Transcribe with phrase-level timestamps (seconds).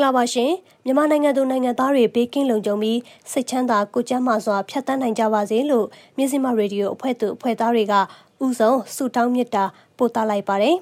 [0.00, 0.52] ဂလာပါရှင်
[0.84, 2.98] မြန်မာနိုင်ငံသူနိုင်ငံသားတွေဘေးကင်းလုံခြုံပြီး
[3.30, 5.86] စိတ်ချမ်းသာကိုကျန်းမာစွာဖြတ်သန်းနိုင်ကြပါစေလို့
[6.16, 7.94] မြစီမရေဒီယိုအဖွဲ့သူအဖွဲ့သားတွေက
[8.44, 9.64] ဥဆုံးဆုတောင်းမြတ်တာ
[9.96, 10.76] ပို့သလိုက်ပါတယ်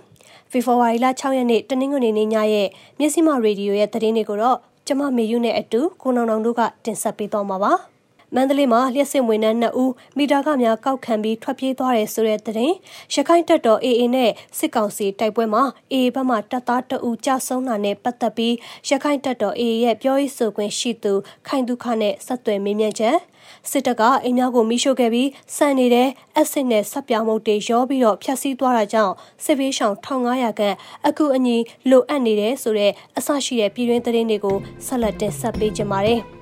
[0.51, 2.69] ဖေဖော်ဝါရီလ6ရက်နေ့တနင်္ဂနွေနေ့ညရဲ့
[2.99, 7.73] မြစီမရေဒီယိုရဲ့သတင်းတွေကိုတော့ကျမမေယူနဲ့အတူကိုနောင်နောင်တို့ကတင်ဆက်ပေးသွားမှာပါ။
[8.35, 12.77] မန္တလေးမှာလျှက်စစ်ဝင်နှန်း2ဦးမိတာကများကောက်ခံပြီးထွက်ပြေးသွားတယ်ဆိုတဲ့သတင်း
[13.15, 15.63] ရခိုင်တပ်တော် AA နဲ့စစ်ကောင်စီတိုက်ပွဲမှာ
[15.93, 18.55] AA ဘက်မှတပ်သား2ဦးကြာဆုံးတာနဲ့ပတ်သက်ပြီး
[18.89, 21.13] ရခိုင်တပ်တော် AA ရဲ့ပြောရေးဆိုခွင့်ရှိသူ
[21.49, 23.17] ခိုင်ဒုခနဲ့ဆက်သွယ်မေးမြန်းချက်
[23.71, 30.77] စစ်တပ်ကအိမ်များကိုမိရှို့ခဲ့ပြီးစံနေတဲ့အက်ဆစ်နဲ့ဆက်ပြောင်းမှုတွေရောပြီးတော့ဖျက်ဆီးသွားတာကြောင့်စစ်ဘေးရှောင်1500ခန့်
[31.07, 31.57] အခုအညီ
[31.91, 36.23] လိုအပ်နေတယ်ဆိုတဲ့အဆရှိတဲ့ပြည်တွင်းသတင်းတွေကိုဆက်လက်တင်ဆက်ပေးကြပါမယ်။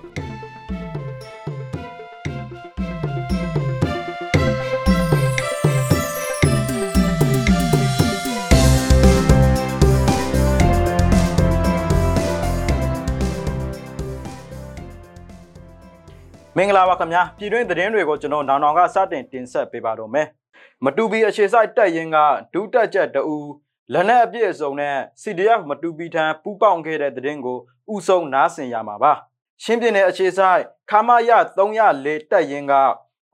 [16.59, 20.29] မင်္ဂလာပါခင်ဗျာပြည်တွင်းသတင်းတွေကိုကျွန်တော်နောင်နောင်ကစတင်တင်ဆက်ပေးပါတော့မယ်
[20.85, 22.17] မတူပီအခြေစိုက်တက်ရင်က
[22.53, 23.37] ဒုတက်ချက်တူ
[23.93, 27.59] လက်နက်အပြည့်အစုံနဲ့ CDF မတူပီထံပူးပေါင်းခဲ့တဲ့သတင်းကို
[27.95, 29.12] ဥဆုံးနားဆင်ရမှာပါ
[29.62, 32.73] ရှင်းပြတဲ့အခြေစိုက်ခမရ304တက်ရင်က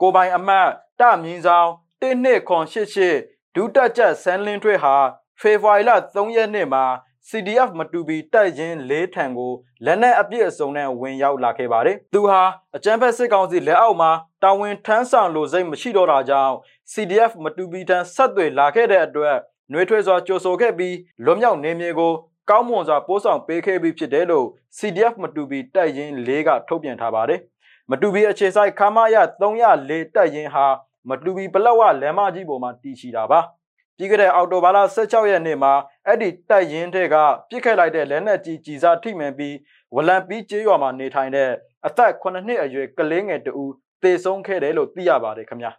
[0.00, 0.68] ကိုပိုင်အမတ်
[1.00, 1.70] တမြင်းဆောင်
[2.02, 4.94] 1288ဒုတက်ချက်ဆန်းလင်းထွေးဟာ
[5.40, 6.84] ဖေဖော်ဝါရီလ3ရက်နေ့မှာ
[7.28, 9.52] CDF မတူပီတိုက်ရင်၄ထံကို
[9.84, 12.42] လက်နက်အပြည့်အစုံနဲ့ဝင်ရောက်လာခဲ့ပါတယ်။သူဟာ
[12.76, 14.10] အကြမ်းဖက်စစ်ကောင်စီလက်အောက်မှာ
[14.42, 16.54] တာဝန်ထမ်းဆောင်လိုစိတ်မရှိတော့တာကြောင့်
[16.92, 19.36] CDF မတူပီထံဆက်သွယ်လာခဲ့တဲ့အတွက်
[19.72, 22.12] နှွေးထွေးစွာကြိုဆိုခဲ့ပြီးလွတ်မြောက်နေမြေကို
[22.50, 24.46] ကောင်းမွန်စွာပို့ဆောင်ပေးခဲ့ပြီးဖြစ်တယ်လို့
[24.78, 27.40] CDF မတူပီတိုက်ရင်၄ကထုတ်ပြန်ထားပါတယ်။
[27.90, 30.66] မတူပီအခြေစိုက်ခမာရ304တိုက်ရင်ဟာ
[31.08, 33.40] မတူပီပလက်ဝလမ်းမကြီးပေါ်မှာတည်ရှိတာပါ။
[34.02, 35.72] ပြီးခဲ့တဲ့အောက်တိုဘာလ16ရက်နေ့မှာ
[36.06, 37.16] အဲ့ဒီတိုက်ရင်တွေက
[37.50, 39.54] ပြစ်ခတ်လိုက်တဲ့လက်နက်ကြီးကြီးစားထိမှန်ပြီး
[39.94, 41.50] ဝလံပီးကျေးရွာမှာနေထိုင်တဲ့
[41.86, 43.64] အသက်9နှစ်အရွယ်ကလေးငယ်တူ
[44.02, 45.72] သေဆုံးခဲ့တယ်လို့သိရပါတယ်ခင်ဗျာ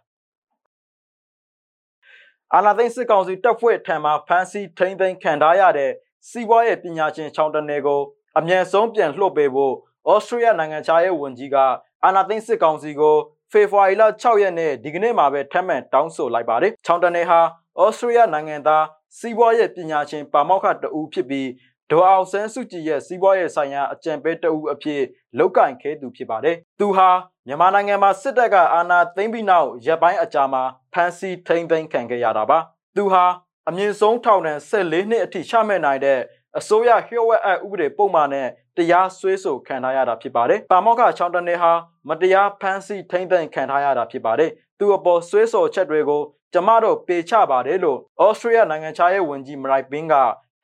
[2.54, 5.90] အာနာသိန်းစစ်ကောင်စီတပ်ဖွဲ့ထံမှဖမ်းဆီးထိန်းသိမ်းခံထားရတဲ့
[6.28, 8.00] စီးပွားရေးပညာရှင်ချောင်းတနေကို
[8.38, 9.74] အမြန်ဆုံးပြန်လွှတ်ပေးဖို့
[10.12, 11.56] ဩစတြေးလျနိုင်ငံခြားရေးဝန်ကြီးက
[12.04, 13.16] အာနာသိန်းစစ်ကောင်စီကို
[13.52, 17.40] ဖေဖော်ဝါရီလ6ရက်နေ့ဒီကနေ့မှာပဲထပ်မံတောင်းဆိုလိုက်ပါတယ်။ချောင်းတနေဟာ
[17.82, 18.84] ဩစတြေးလျနိုင်ငံသား
[19.18, 21.48] စီးပွားရေးပညာရှင်ပါမောက္ခတဦးဖြစ်ပြီး
[21.90, 25.02] ဒေါ်အောင်ဆန်းစုကြည်ရဲ့စီးပွားရေးဆိုင်ရာအကြံပေးတဦးအဖြစ်
[25.38, 27.08] လောက်ကင်ခဲသူဖြစ်ပါတယ်။သူဟာ
[27.46, 30.62] မြန်မာနိုင်ငံမှာစစ်တပ်ကအာဏာသိမ်းပြီးနောက်ရပ်ပိုင်းအကြာမှာ
[30.92, 32.58] ဖမ်းဆီးထိန်းသိမ်းခံခဲ့ရတာပါ။
[32.96, 33.24] သူဟာ
[33.68, 36.20] အမြင့်ဆုံးထောင်ဒဏ်14နှစ်အထိချမှတ်နိုင်တဲ့
[36.58, 41.72] အစိုးရလျှို့ဝှက်အပ်ဥပဒေပုံမှန်နဲ့တရားစွဲဆိုခံထားရတာဖြစ်ပါတယ်။ပါမောက္ခချောင်းတနေဟာ
[42.08, 46.22] မတရားဖမ်းဆီးထိန်းသိမ်းခံထားရတာဖြစ်ပါတယ်။သူအပေါ်စွဲဆိုချက်တွေကို
[46.54, 50.14] ကျမတို့ပေချပါတယ်လို့ဩစတြေးလျနိုင်ငံခြားရေးဝန်ကြီးမရိုက်ဘင်းက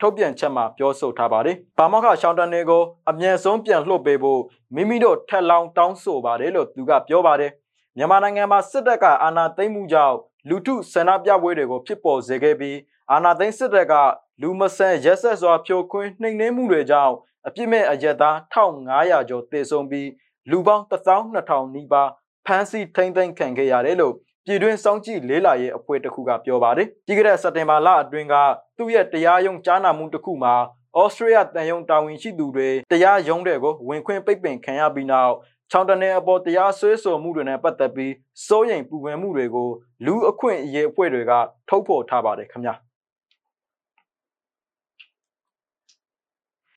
[0.00, 4.40] ထုတ်ပြန်ချက်မှာပြောဆိုထားပါတယ်။ဘာမောက်ခရှောင်းတန်တွေကိုအမြန်ဆုံးပြန်လှုပ်ပေးဖို့
[4.74, 7.52] မိမိတို့ထက်လောင်းတောင်းဆိုပါတယ်လို့သူကပြောပါတယ်။
[7.96, 10.16] မြန်မာနိုင်ငံမှာစစ်တပ်ကအာဏာသိမ်းမှုကြောင့်
[10.48, 12.78] လူထုဆန္ဒပြပွဲတွေကိုဖြစ်ပေါ်စေခဲ့ပြီး
[13.12, 13.94] အာဏာသိမ်းစစ်တပ်က
[14.42, 17.14] လူမဆန်ရက်ဆက်စွာဖြိုခွင်းနှိမ်နင်းမှုတွေကြောင့်
[17.46, 20.08] အပြစ်မဲ့အရက်သား1500ကျော်သေဆုံးပြီး
[20.50, 22.10] လူပေါင်း12000နီးပါး
[22.46, 24.14] ဖမ်းဆီးထိန်းသိမ်းခံခဲ့ရတယ်လို့
[24.46, 28.34] ပြည်တွင်းစောင့်ကြည့်လေးလာရေးအဖွဲ့တစ်ခုကပြောပါတယ်။ပြီးခဲ့တဲ့စက်တင်ဘာလအတွင်းက
[28.78, 30.54] သူ့ရဲ့တရားရုံးကြားနာမှုတစ်ခုမှာ
[30.98, 35.34] ဩစတြေးလျတန်ယုံတာဝန်ရှိသူတွေတရားရုံးတွေကိုဝင်ခွင့်ပိတ်ပင်ခံရပြီးနောက်
[35.70, 38.12] ချောင်းတနေအပေါ်တရားစွဲဆိုမှုတွေနဲ့ပတ်သက်ပြီး
[38.46, 39.68] စိုးရိမ်ပူပန်မှုတွေကို
[40.06, 41.32] လူအခွင့်အရေးအဖွဲ့တွေက
[41.68, 42.74] ထုတ်ဖော်ထားပါတယ်ခင်ဗျာ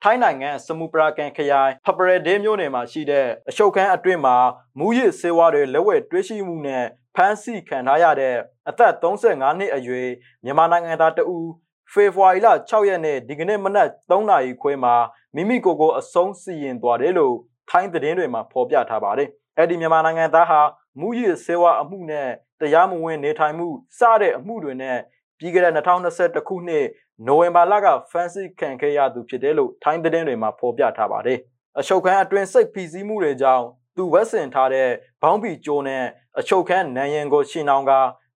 [0.04, 4.36] ထိုင်းနိုင်ငံစမူပရာကန်ခရိုင်ဖပရဒေးမြို့နယ်မှာရှိတဲ့အရှုပ်ခန်းအတွင်းမှာ
[4.80, 8.36] မူရစ်ဆေးဝါးတွေလက်ဝဲတွဲရှိမှုနဲ့ ဖမ်းဆီးခံထားရတဲ့
[8.70, 10.10] အသက်35နှစ်အရွယ်
[10.44, 11.48] မြန်မာနိုင်ငံသားတဦး
[11.92, 14.96] ဖေဖော်ဝါရီလ6ရက်နေ့ဒီကနေ့မနက်3နာရီခွဲမှာ
[15.36, 17.36] မိမိကိုယ်ကိုအဆုံးစီရင်သွားတယ်လို့
[17.70, 20.62] ထိုင်းသတင်းတွေမှာဖော်ပြထားပါတယ်။အဲ့ဒီမြန်မာနိုင်ငံသားဟာ
[21.00, 22.30] မူရစ်ဆေးဝါးအမှုနဲ့
[22.62, 23.68] တရားမဝင်နေထိုင်မှု
[24.00, 24.98] စတဲ့အမှုတွေနဲ့
[25.40, 26.86] ပြီးခဲ့တဲ့2021ခုနှစ်
[27.28, 31.40] နိုဝင်ဘာလကဖမ်းဆီးခံခဲ့ရသူဖြစ်တယ်လို့ထိုင်းသတင်းတွေမှာဖော်ပြထားပါတယ်။
[31.80, 33.66] အရှုပ်ခန်းအတွင်းစိတ်ဖိစီးမှုတွေကြောင့်
[33.96, 34.90] သူဝက်ဆင်ထားတဲ့
[35.22, 36.04] ဘောင်းဘီကျိုးနဲ့
[36.40, 37.92] အချုပ်ခန်းနံရင်ကိုရှင်းအောင်က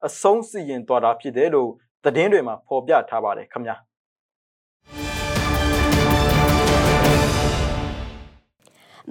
[0.06, 1.72] အဆုံးစီရင်သွားတာဖြစ်တယ်လို့
[2.04, 3.76] သတင်းတွေမှာဖော်ပြထားပါတယ်ခင်ဗျာ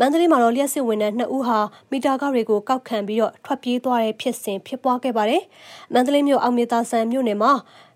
[0.01, 1.59] မန္တလေးမှာတော့လျှက်စစ်ဝင်တဲ့နှစ်ဦးဟာ
[1.91, 5.43] မီတာကားတွေကိုကောက်ခံပြီးတော့ထွက်ပြေးသွားတဲ့ဖြစ်စဉ်ဖြစ်ပွားခဲ့ပါတယ်။
[5.95, 7.53] မန္တလေးမြို့အောင်မြေသာဆန်မြို့နယ်မှာ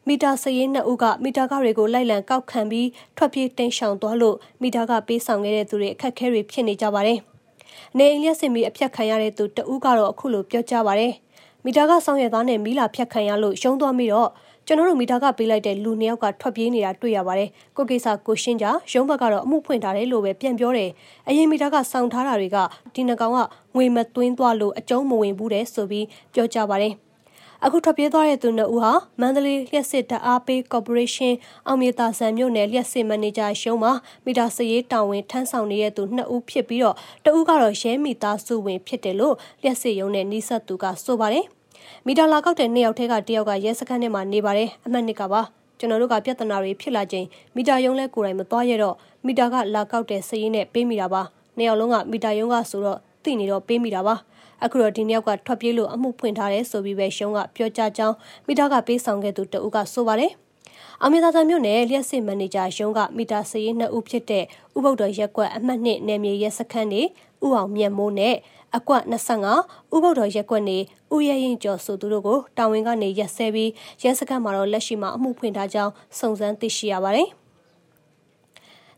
[0.09, 7.21] မီတာစရေးနှစ်ဦးကမီတာကားတွေကိုလိုက်လံကောက်ခံပြီးထွက်ပြေးတိမ်းရှောင်သွားလို့မီတာကပေးဆောင်ခဲ့တဲ့သူတွေအခက်အခဲတွေဖြစ်နေကြပါတယ်။
[7.99, 11.13] နေအိမ်လျှက်စစ်မီအပြတ်ခံရတဲ့သူတဦးကတော့အခုလိုပြောကြားပါတယ်။
[11.65, 14.31] မီတာကဆောင်ရွက်သားနဲ့မီလာဖြတ်ခံရလို့ရှုံးသွားပြီးတော့
[14.67, 20.91] ကျွန်တော်တို့မီတာကပေးလိုက်တဲ့လူနှစ်ယောက်ကထွက်ပြေးနေတာတွေ့ရပါတယ်။ကိုကိစ္စကိုရှင်းကြရုံးဘက်ကတော့အမှုဖွင့်ထားတယ်လို့ပဲပြန်ပြောတယ်။
[21.29, 22.59] အရင်မီတာကစောင့်ထားတာတွေက
[22.95, 23.39] ဒီနှကောင်က
[23.75, 26.95] ငွေမသွင်းသွားလို့အကျုံးမဝင်ဘူးတဲ့ဆိုပြီးပြောကြပါတယ်။
[27.65, 31.37] အခုထွက်ပြေးသွားတဲ့သူနှစ်ဦးဟာမန္တလေးလျှက်စစ်တအားပေးကော်ပိုရေးရှင်း
[31.67, 33.93] အောင်မြေတာဆန်မြို့နယ်လျှက်စစ်မန်နေဂျာရှုံးမှာ
[34.25, 41.45] မီတာစရေးတာဝန်ထမ်းဆောင်နေတဲ့သူနှစ်ဦးဖြစ်ပြီးတော့တဦးကတော့ရဲမီတာစုဝင်ဖြစ်တယ်လို့လျှက်စစ်ရုံးနဲ့နှိဆက်သူကဆိုပါတယ်
[42.07, 45.41] မီတာလာကောက်တဲ့နှစ်ယောက်ထဲကတယောက်ကရဲစခန်းထဲမှာနေပါတယ်အမှတ်နှစ်ကပါ
[45.79, 47.27] ကျွန်တော်တို့ကပြဿနာတွေဖြစ်လာချိန်
[47.57, 48.97] မီတာယုံလဲကိုယ်တိုင်မသွားရတော့
[49.27, 51.23] မီတာကလာကောက်တဲ့စရေးနဲ့ပေးမိတာပါ
[51.57, 54.15] နှစ်ယောက်လုံးကမီတာယုံကဆိုတော့သိနေတော့ပေးမိတာပါ
[54.65, 58.17] အခုတော့ဒီနှစ်ယောက်ကထွက်ပြေးလို့အမှုဖွင့်ထားတယ်ဆိုပြီးပဲရှုံးကပြောကြားကြောင်း
[58.47, 60.33] မိသားကပေးဆောင်ခဲ့သူတဦးကဆိုပါတယ်
[61.05, 64.45] အမေသာသာမြို့နယ်လျှက်စစ်မန်နေဂျာရုံးကမီတာစရေးနှစ်ဦးဖြစ်တဲ့
[64.77, 68.37] ဥပုဒ္ဒေရက်ကွက်အမှတ်နှစ်နယ်မြေရဲစခန်းနေဥအောင်မြတ်မိုးနဲ့
[68.77, 70.79] အကွက်25ဥပုဒ္ဒေရက်ကွက်နေ
[71.15, 73.71] ဥရရင်ကျော်ဆိုသူတို့ကိုတာဝန်ကနေရက်ဆဲပြီး
[74.03, 77.29] ရဲစခန်းမှာတော့လက်ရှိမှာအမှုဖွင့်ထားကြောင်းစုံစမ်းသိရှိရပါတယ်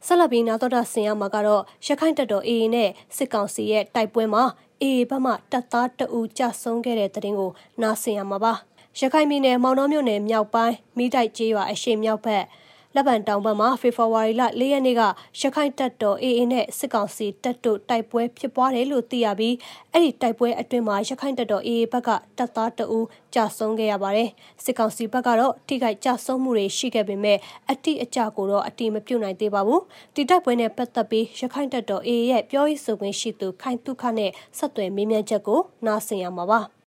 [0.06, 4.44] ဆက်လက်ပြီးနောက်တော့ဆင်ရမှာကတော့ရခိုင်တပ်တော် AA နဲ့စစ်ကောင်စီရဲ့တိုက်ပွဲမှာ
[4.82, 7.50] အေဘက်မှတပ်သားတအူကြဆုံးခဲ့တဲ့တဲ့တင်ကို
[7.82, 8.52] နားဆင်ရမှာပါ
[8.98, 12.44] ရခိုင်ပြည်နယ်မောင်နှောမြို့နယ်မြောက်ပိုင်းမိတိုက်ကျေးရွာအရှိမြောက်ဘက်
[12.94, 15.02] လက်ပံတောင်ဘက်မှာဖေဖော်ဝါရီလ၄ရက်နေ့က
[15.40, 19.54] ရခိုင်တပ်တော် AA နဲ့စစ်ကောင်စီတပ်တို့တိုက်ပွဲဖြစ်ပွားတယ်လို့သိရပြီး
[19.92, 24.28] အဲ့ဒီတိုက်ပွဲအတွင်းမှာရခိုင်တပ်တော် AA ဘက်ကတပ်သားတအူးကြာဆုံးခဲ့ရပါတယ်။
[24.64, 27.38] စစ်ကောင်စီဘက်ကတော့ထိခိုက်ကြာဆုံးမှုတွေရှိခဲ့ပေမဲ့
[27.70, 29.80] အတိအကျကိုတော့အတိမပြုတ်နိုင်သေးပါဘူး။
[30.14, 36.60] ဒီတိုက်ပွဲနဲ့ပတ်သက်ပြီးရခိုင်တပ်တော် AA ရဲ့ပြောရေးဆိုခွင့်ရှိသူခိုင်တုခနဲ့ဆက်သွယ်မေးမြန်းချက်ကိုနားဆင်ရမှာပါ။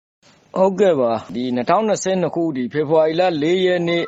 [0.56, 1.44] ဟုတ်ကဲ့ပါဒီ
[1.86, 4.04] 2022ခုဒီဖေဖော်ဝါရီလ4ရက်နေ့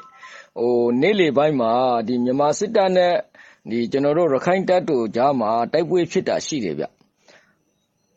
[0.58, 1.72] ဟိုနေ့လေပိုင်းမှာ
[2.06, 3.14] ဒီမြန်မာစစ်တပ်နဲ့
[3.70, 6.84] ဒီကျွန်တော်တို့ရခိုင်တပ်တို့ကြားမှာတိုက်ပွဲဖြစ်တာရှိတယ်ဗျ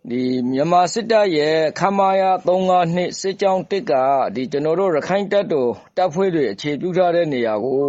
[0.09, 3.93] ဒီမြန်မာစစ်တပ်ရဲ့ခမာယာ352စစ်ကြောင်းတစ်က
[4.35, 7.83] ဒီကျွန်တော်တို့ရခိုင်တပ်တို့တပ်ဖွဲ့တွေအခြေပြုထားတဲ့နေရာကို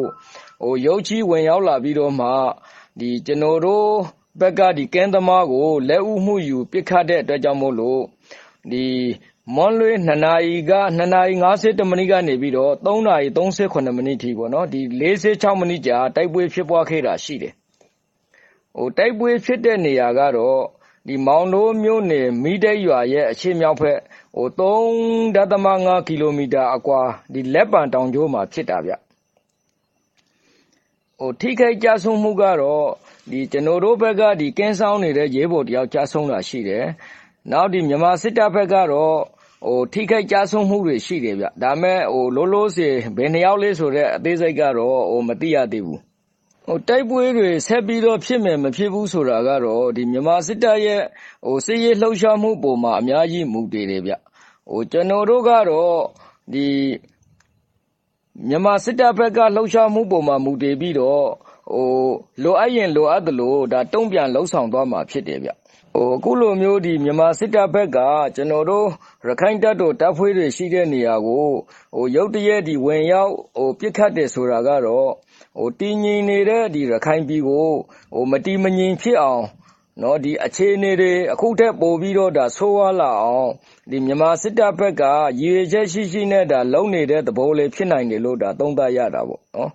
[0.62, 2.28] ဟိုရုပ်ချီဝင်ရောက်လာပြီးတော့မှ
[3.00, 3.88] ဒီကျွန်တော်တို့
[4.40, 8.02] ဘက်ကဒီကင်းသမားကိုလက်ဦးမှုယူပစ်ခတ်တဲ့အတွက်ကြောင့်မို့လို့
[8.70, 8.84] ဒီ
[9.54, 14.80] မွန်းလွဲ2နာရီက2နာရီ51မိနစ်ကနေပြီးတော့3နာရီ38မိနစ်ထိပေါ့နော်ဒီ
[15.20, 17.54] 46မိနစ်ကြာတိုက်ပွဲဖြစ်ပွားခဲ့တာရှိတယ်
[18.76, 20.60] ဟိုတိုက်ပွဲဖြစ်တဲ့နေရာကတော့
[21.06, 23.98] ဒီမောင်တိုးမြို့နယ်မိတဲ့ရွာရဲ့အရှေ့မြောက်ဘက်
[24.36, 27.00] ဟို3.5ကီလိုမီတာအကွာ
[27.32, 28.92] ဒီလက်ပံတောင်ကျိုးမှာဖြစ်တာဗျ
[31.18, 32.88] ဟိုထိခိုက်ကြဆုံးမှုကတော့
[33.30, 36.84] ဒီကျွန်တော်တို့ဘက်ကဒီကင်းဆောင်နေတဲ့ရဲဘော်တယောက်ကြဆုံးတာရှိတယ်
[37.48, 39.16] နောက်ဒီမြန်မာစစ်တပ်ဘက်ကတော့
[39.66, 46.00] ဟိုထိခိုက်ကြဆုံးမှုတွေရှိတယ်ဗျဒါမဲ့ဟိုလိုးလို့စီဘယ်နှယောက်လေးဆိုတဲ့အသေးစိတ်ကတော့ဟိုမသိရသေးဘူး
[46.66, 51.02] ဟိုတိုက်ပွဲတွေဆက်ပြီးတော့ဖြစ်မယ်မဖြစ်ဘူးဆိုတာကတော့ဒီမြန်မာစစ်တပ်ရဲ့
[51.46, 54.12] ဟိုစစ်ရေးလှုပ်ရှားမှုပုံမှာအများကြီးမူတည်တယ်ဗျ
[54.70, 55.98] ဟိုကျွန်တော်တို့ကတော့
[56.52, 56.66] ဒီ
[58.48, 61.24] မြန်မာစစ်တပ်ဘက်ကလှုပ်ရှားမှုပုံမှာမူတည်ပြီးတော့
[61.72, 61.88] ဟို
[62.42, 65.59] လိုအပ်ရင်လိုအပ်သလိုဒါတုံ့ပြန်လှုပ်ဆောင်သွားမှာဖြစ်တယ်ဗျဟို
[65.98, 67.98] အခုလိုမျိုးဒီမြန်မာစစ်တပ်ဘက်က
[68.34, 68.86] ကျွန်တော်တို့
[69.26, 71.48] ရခိုင်တပ်တော် တပ်ဖွဲ့တွေရှိတဲ့နေရာကို
[71.94, 75.10] ဟိုရုတ်တရက်ဒီဝင်ရောက်ဟိုပြစ်ခတ်တယ်ဆိုတာကတော့
[75.58, 77.68] ဟိုတည်ငြိမ်နေတဲ့ဒီရခိုင်ပြည်ကို
[78.14, 79.44] ဟိုမတီမငြိမ်ဖြစ်အောင်
[80.02, 83.50] နော်ဒီအခြေအနေတွေ အခုထက်ပိုပြီးတော့ဒါဆိုးဝါးလာအောင်
[83.90, 85.02] ဒီမြန်မာစစ်တပ်ဘက်က
[85.40, 89.70] ရည်ရွယ်ချက်ရှိရှိနဲ့ဒါလုံနေတဲ့သဘောလေးဖြစ်နိုင်တယ်လို့ဒါသုံးသပ်ရတာပေါ့နော်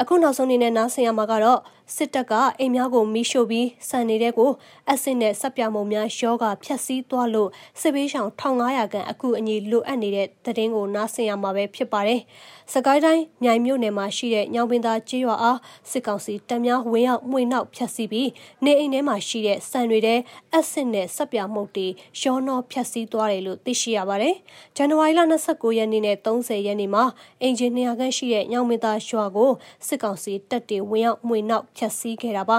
[0.00, 1.58] အခုနောက်ဆုံးအနေနဲ့ နားဆင်ရမှာကတော့
[1.96, 4.50] စစ်တပ်ကအိမ်များကိုမီးရှို့ပြီးစံနေတဲ့ကို
[4.90, 12.20] အဆင့်နဲ့စက်ပြမုံများရောဂါဖျက်ဆီးသွားလို့စစ်ပေးဆောင်1500ခန့်အခုအညီလိုအပ်နေတဲ့သတင်းကိုနားဆင်ရမှာပဲဖြစ်ပါတယ်။
[12.72, 15.58] စကိုင်းတိုင်းမြိုင်မြို့နယ်မှာရှိတဲ့ညောင်ပင်သာကျေးရွာအား
[15.90, 18.28] စစ်ကောင်စီတပ်များဝင်ရောက်မှွေနှောက်ဖျက်ဆီးပြီး
[18.64, 20.20] နေအိမ်ထဲမှာရှိတဲ့စံတွေတဲ့
[20.54, 21.86] အဆင့်နဲ့စက်ပြမုံတွေ
[22.22, 24.34] ရောနှောဖျက်ဆီးသွားတယ်လို့သိရှိရပါတယ်။
[24.76, 27.04] ဇန်နဝါရီလ29ရက်နေ့နဲ့30ရက်နေ့မှာ
[27.42, 29.50] အင်ဂျင်နီယာခန့်ရှိတဲ့ညောင်ပင်သာရွာကို
[29.86, 32.58] စစ်ကောင်စီတပ်တွေဝင်ရောက်မှွေနှောက်ဖျက်ဆီးခဲ့တာပါ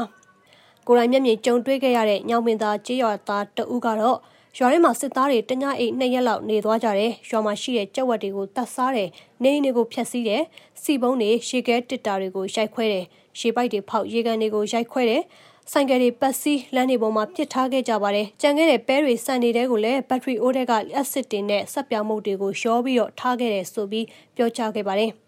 [0.87, 4.19] ကိုရိုင်းမျက်မြင်ကြုံတွေ့ခဲ့ရတဲ့ညောင်ပင်သားကြေးရွာသားတဦးကတော့
[4.57, 9.09] ရွာထဲမှာစစ်သားတွေတညအိတ်နှစ်ရက်လောက်နေသွားကြတယ်ရွာမှာရှိတဲ့ကြက်ဝက်တွေကိုတတ်စားတယ်
[9.43, 10.43] နေအိမ်တွေကိုဖျက်ဆီးတယ်
[10.81, 13.05] စီပုံးတွေရှေကဲတစ်တာတွေကိုရိုက်ခွဲတယ်
[13.39, 15.23] ရှေပိုက်တွေဖောက်ရေကန်တွေကိုရိုက်ခွဲတယ်
[15.71, 24.05] ဆိုင်ကယ်တွေပတ်စီးလမ်းတွေပေါ်မှာပစ်ထားခဲ့ကြပါတယ်။ကြံခဲ့တဲ့ပဲတွေစံနေတဲ့ကိုလည်းဘက်ထရီအိုးတဲ့ကအက်ဆစ်တင်နဲ့ဆက်ပြောင်းမှုတွေကိုရောပြီးတော့ထားခဲ့တယ်ဆိုပြီး
[24.35, 25.11] ပြောကြားခဲ့ပါတယ်။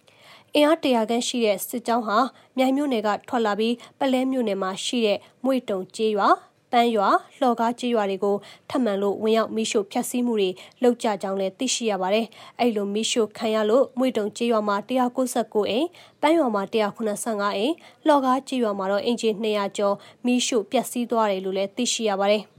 [0.58, 2.18] အင်အားတရာခန့်ရှိတဲ့စစ်ကြောင်းဟာ
[2.58, 6.30] မြိုင်မြို့နယ်ကထွက်လာပြီးပလဲမြို့နယ်မှာရှိတဲ့မွေတုံကျေးရွာ
[6.72, 7.10] ပန်းရွာ
[7.40, 8.36] လှော်ကားကြေးရွာတွေကို
[8.70, 10.50] ထပ်မံလို့ဝင်ရောက်မိရှို့ဖျက်ဆီးမှုတွေ
[10.84, 12.26] လုပ်ကြကြောင်းလည်းသိရှိရပါတယ်။
[12.60, 15.88] အဲ့လိုမိရှို့ခံရလို့မွေတုံကြေးရွာမှာ169အိမ်
[16.22, 17.74] ပန်းရွာမှာ185အိမ်
[18.06, 19.96] လှော်ကားကြေးရွာမှာတော့အင်ဂျီ200ကျော်
[20.26, 22.46] မိရှို့ပျက်စီးသွားတယ်လို့လည်းသိရှိရပါတယ်။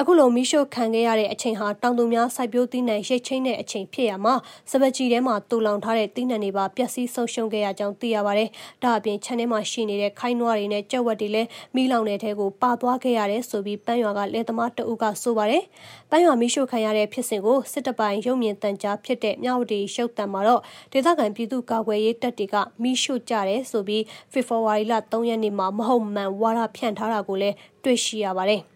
[0.00, 4.34] အခုလိုမီးရှို့ခံခဲ့ရတဲ့အချိန်ဟာတောင်သူများစိုက်ပျိုးသီးနှံရိတ်ချင်းတဲ့အချိန်ဖြစ်ရမှာ
[4.70, 8.48] စပက်ကြီးထဲမှာတူလောင်ထားတဲ့သီးနှံတွေပါပျက်စီးဆုံးရှုံးခဲ့ရကြောင်းသိရပါတယ်။
[8.82, 15.62] ဒါအပြင်ခြံထဲမှာရှိနေတဲ့ခိုင်းနွားတွေနဲ့ကြက်ဝက်တွေလည်းမီးလောင်တဲ့ထဲကိုပါသွားခဲ့ရတယ်ဆိုပြီးပန်းရွာကလယ်သမားတအုပ်ကဆိုပါတယ်။
[16.10, 20.62] ပန်းရွာမီးရှို့ခံရတဲ့ဖြစ်စဉ်ကိုစစ်တပိုင်ရုံမြင့်တန်ကြားဖြစ်တဲ့မြဝတီရုပ်တံမှာတော့
[20.92, 28.62] ဒေသခံပြည်သူကာကွယ်ရေးတပ်တွေကမီးရှို့ကြတယ်ဆိုပြီးဖေဖော်ဝါရီလ3ရက်နေ့မှာမဟုတ်မှန်ဝါဒဖြန့်ထားတာကိုလည်းတွေ့ရှိရပါတယ်။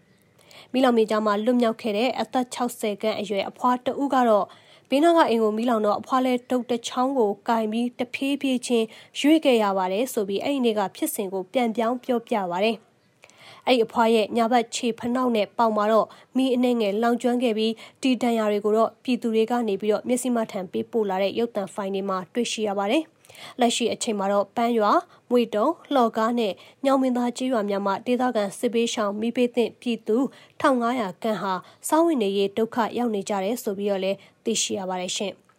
[0.73, 4.45] မိလောင်မြေကြားမှာလွတ်မြောက်ခဲ့တဲ့အသက်60ခန့်အရွယ်အဖွားတဦးကတော့
[4.89, 8.85] ဘေးနားကအိမ်ကိုမိလောင်တော့အဖွားလဲတုတ်တချောင်းကိုကင်ပြီးတဖြည်းဖြည်းချင်း
[9.19, 12.77] ရွေ့ခဲ့ရပါတယ်ဆိုပြီးအဲ့ဒီနေ့ကဖြစ်စဉ်ကိုပြန်ပြောင်းပြောပြပါတယ်
[13.67, 23.03] အဲ့အဖွားရဲ့ညာဘက်ခြေဖနှောက်နဲ့ပေါင်မှာတော့မိအနှဲငယ်လောင်ကျွမ်းခဲ့ပြီးတီတန်ရာတွေကိုတော့ပြည်သူတွေကနေပြီးတော့မျက်စိမှထံပေးပို့လာတဲ့ရုပ်သံဖိုင်တွေမှာတွေ့ရှိရပါတယ်။
[23.59, 24.91] လက်ရှိအချိန်မှာတော့ပန်းရွာ
[25.29, 26.53] မွေတုံလှော်ကားနဲ့
[26.85, 30.17] ညောင်မင်းသားကြီးရွာများမှာဒေသခံစစ်ပေးရှောင်မိပေးသင့်ပြည်သူ
[30.61, 31.53] 1500ခန့်ဟာ
[31.89, 35.33] စောင်းဝင်နေရေးဒုက္ခရောက်နေကြတယ်ဆိုပြီးတော့လည်းသိရှိရပါတယ်ရှင်။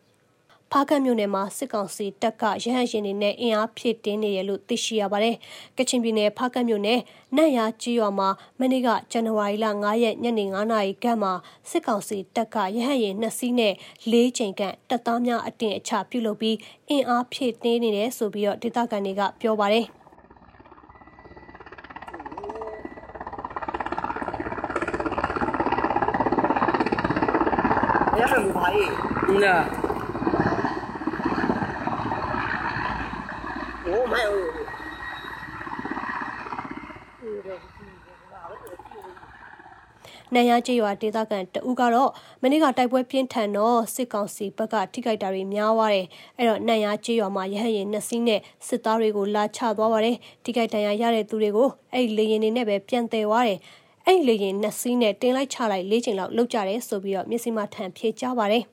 [0.75, 5.37] ဖားကတ်မြို့နယ်မှာစစ်ကောင်စီတပ်ကရဟန်းရှင်တွေနဲ့အင်အားဖြည့်တင်းနေတယ်လို့သိရှိရပါတယ်။
[5.79, 7.01] ကချင်ပြည်နယ်ဖားကတ်မြို့နယ်
[7.37, 8.29] နတ်ရကြီးရွာမှာ
[8.61, 11.33] မနေ့ကဇန်နဝါရီလ9ရက်ညနေ9နာရီခန့်မှာ
[11.71, 13.75] စစ်ကောင်စီတပ်ကရဟန်းရင်နှစ်စီးနဲ့
[14.11, 16.57] ၄ချိန်ခန့်တပ်သားများအတင်အချပြုလုပ်ပြီး
[16.89, 19.87] အင်အားဖြည့်တင်းနေတယ်ဆိုပြီးတော့ဒေသခံတွေကပြောပါတယ်။
[29.45, 29.92] ရ
[33.93, 34.51] ဟန်းဘာကြီး
[38.33, 39.23] နာ Oh, my.
[40.35, 42.11] နန်ရကျေးရွာဒေသခံတဦးကတော့
[42.43, 46.07] မနေ့ကတိုက်ပွဲပြင်းထန်တော့စစ်ကောင်စီဘက်ကထိခိုက်တာတွေများသွားတယ်
[46.37, 53.59] အဲ့တော့နန်ရကျေးရွာမှာရဟရင်နှစ်စီးနဲ့စစ်သားတွေကိုလာချသွားပါတယ်ထိခိုက်ဒဏ်ရာရတဲ့သူတွေကိုအဲ့လေရင်တွေနဲ့ပဲပြန်တယ်သွားတယ်
[54.07, 58.65] အဲ့လေရင်နှစ်စီးနဲ့တင်လိုက်ချလိုက်၄ချိန်လောက်လောက်ကြတယ်ဆိုပြီးတော့မျက်စိမှထန်ဖြေကြပါတယ်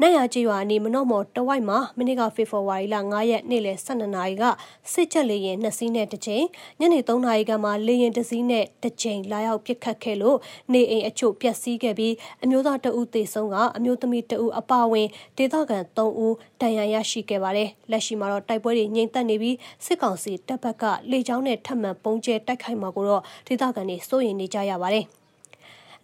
[0.00, 4.44] နတ်ရကြီးရွာနေမနော့မော်တဝိုက်မှာမနေ့ကဖေဖော်ဝါရီလ9ရက်နေ့လယ်12နာရီက
[4.92, 6.44] စစ်ချက်လေရင်နှစ်စီးနဲ့တစ်ချိန်
[6.80, 10.38] ညနေ3နာရီကမှလေရင်တစ်စီးနဲ့တစ်ချိန်လာရောက်ပစ်ခတ်ခဲ့လို့
[10.72, 15.08] နေအိမ်အချို့ပျက်စီးခဲ့ပြီးအမျိုးသားတအုပ်သေဆုံးကအမျိုးသမီးတအုပ်အပါဝင်
[15.38, 25.06] ဒေသခံ3ဦးဒဏ်ရာရရှိခဲ့ပါတယ်လက်ရှိမှာတော့တိုက်ပွဲတွေငြိမ်သက်နေပြီးစစ်ကောင်စီတပ်ဘက်ကလေကြောင်းနဲ့ထပ်မံပုံကျဲတိုက်ခိုက်မှာကိုတော့ဒေသခံတွေစိုးရိမ်နေကြရပါတယ်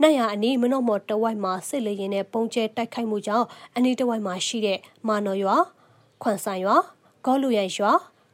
[0.02, 3.46] နတ်ရအနီးမနော့မော်တဝိုက်မှာစစ်လေရင်နဲ့ပုံကျဲတိုက်ခိုက်မှုကြောင့်
[3.76, 5.56] အနီးတဝိုက်မှာရှိတဲ့မာနော်ရွာ
[6.22, 6.76] ခွန်ဆိုင်ရွာ
[7.24, 7.92] ဂေါလူရန်ရွာ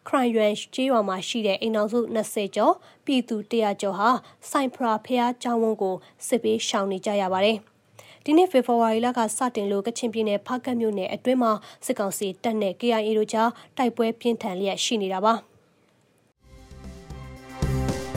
[0.08, 2.74] ခရိုင်ရွမ်ကျေးရွာမှာရှိတဲ့အိမ်တော်စု20ကျော်
[3.04, 4.10] ပြည်သူ100ကျော်ဟာ
[4.50, 7.56] စိုင်ဖရာဖျားကျောင်းဝန်းကိုစစ်ပေးရှောင်နေကြရပါတယ်။
[8.24, 11.52] ဒီနေ့ဖေဖော်ဝါရီလကစတင်လို့ကချင်ပြည်နယ်ဖားကတ်မြို့နယ်အတွင်းမှာ
[11.86, 15.34] စစ်ကောင်စီတပ်နဲ့ KIA တို့ကြားတိုက်ပွဲပြင်းထန်လျက်ရှိနေတာပါ။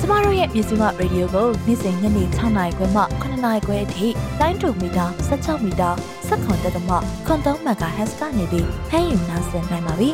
[0.05, 4.07] ကျမတို့ရဲ့မြစီမရေဒီယိုကိုနေ့စဉ်ညနေ6နာရီခွဲမှ9နာရီခွဲအထိ
[4.39, 5.89] တိုင်းတူမီတာ16မီတာ
[6.27, 6.89] 7.3တက်သမ
[7.25, 10.10] ခွန်3 MHz ကနေပြီးဖမ်းယူနိုင်စင်နိုင်ပါပြီ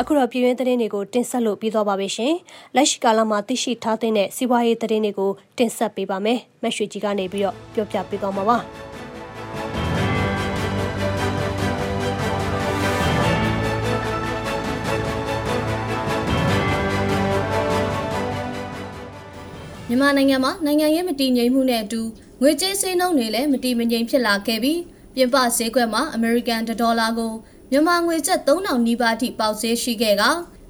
[0.00, 2.34] အခုတော့ပြည်တွင်းသတင်းတွေကိုတင်ဆက်လို့ပြီးသွားပါပြီရှင်။
[2.76, 8.58] လက်ရှိကာလမှာသိရှိထားတဲ့စီးပွားရေးသတင်းတွေကိုတင်ဆက်ပေးပါမယ်။မက်ရွှေကြီးကနေပြီးတော့ပြောပြပေးသွားမှာပါ။
[19.90, 22.02] မြန်မာနိုင်ငံမှာနိုင်ငံရေးမတည်ငြိမ်မှုနဲ့အတူ
[22.40, 24.80] ငွေကြေးစည်းနှုန်းတွေလည်းမတည်မငြိမ်ဖြစ်လာခဲ့ပြီး
[25.14, 27.32] ပြင်ပဈေးကွက်မှာအမေရိကန်ဒေါ်လာကို
[27.70, 30.22] မြန်မာငွေကျပ်3000နီးပါးထိပေါက်ဈေးရှိခဲ့က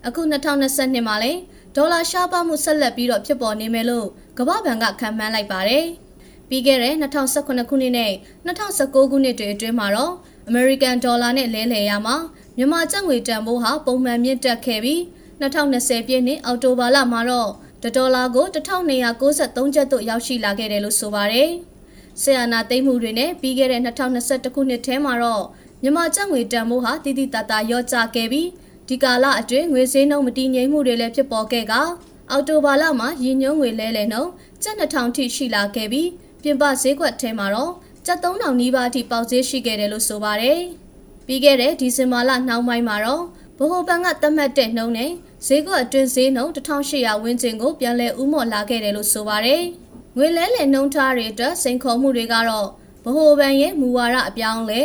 [0.07, 1.41] အခု2022မှာလည်း
[1.77, 4.07] ဒေါ်လာရှားပါမှုဆက်လက်ပြီးတော့ဖြစ်ပေါ်နေမယ်လို့
[4.39, 5.87] ကမ္ဘာ့ဘဏ်ကခန့်မှန်းလိုက်ပါတယ်။
[6.49, 8.13] ပြီးခဲ့တဲ့2018ခုနှစ်နဲ့
[8.47, 10.13] 2019ခုနှစ်တွေအတွင်းမှာတော့
[10.49, 12.17] အမေရိကန်ဒေါ်လာနဲ့လဲလှယ်ရမှာ
[12.57, 15.01] မြန်မာကျပ်ငွေတန်ဖိုးဟာပုံမှန်မြင့်တက်ခဲ့ပြီး
[15.41, 21.51] 2020ပြည့်နှစ်အောက်တိုဘာလမှာတော့တ ဒေါ်လာကို1293ကျပ်သို့ရောက်ရှိလာခဲ့တယ်လို့ဆိုပါတယ်။
[22.23, 25.45] ဆီယနာသိမ့်မှုတွေနဲ့ပြီးခဲ့တဲ့2021ခုနှစ်ထဲမှာတော့
[25.83, 28.49] မြန်မာကျပ်ငွေတန်ဖိုးဟာတိတိတတ်တာရော့ကျခဲ့ပြီး
[28.89, 31.75] ဒီကာလအတွင်းငွေစည်းနှုန်းမတည်ငြိမ်မှုတွေလည်းဖြစ်ပေါ်ခဲ့က
[32.31, 34.31] အော်တိုဘာလမှာရင်းညွှန်းငွေလဲလှယ်နှုန်း
[34.63, 36.09] ကျပ်2000ထိရှိလာခဲ့ပြီး
[36.43, 37.73] ပြင်ပဈေးကွက်ထဲမှာတော့
[38.07, 40.61] ကျပ်3000နီးပါးထိပေါက်ဈေးရှိခဲ့တယ်လို့ဆိုပါတယ်။
[41.27, 43.23] ပြီးခဲ့တဲ့ဒီဇင်ဘာလနှောင်းပိုင်းမှာတော့
[43.59, 45.11] ဗဟိုဘဏ်ကသတ်မှတ်တဲ့နှုန်းနဲ့
[45.47, 49.63] ဈေးကွက်အတွင်းဈေးနှုန်း1800ဝန်းကျင်ကိုပြန်လည်ဥမော်လာခဲ့တယ်လို့ဆိုပါတယ်။
[50.17, 52.67] ငွေလဲလှယ်နှုန်းထားတွေအတွက်စိန်ခေါ်မှုတွေကတော့
[53.05, 54.83] ဗဟိုဘဏ်ရဲ့မူဝါဒအပြောင်းလဲ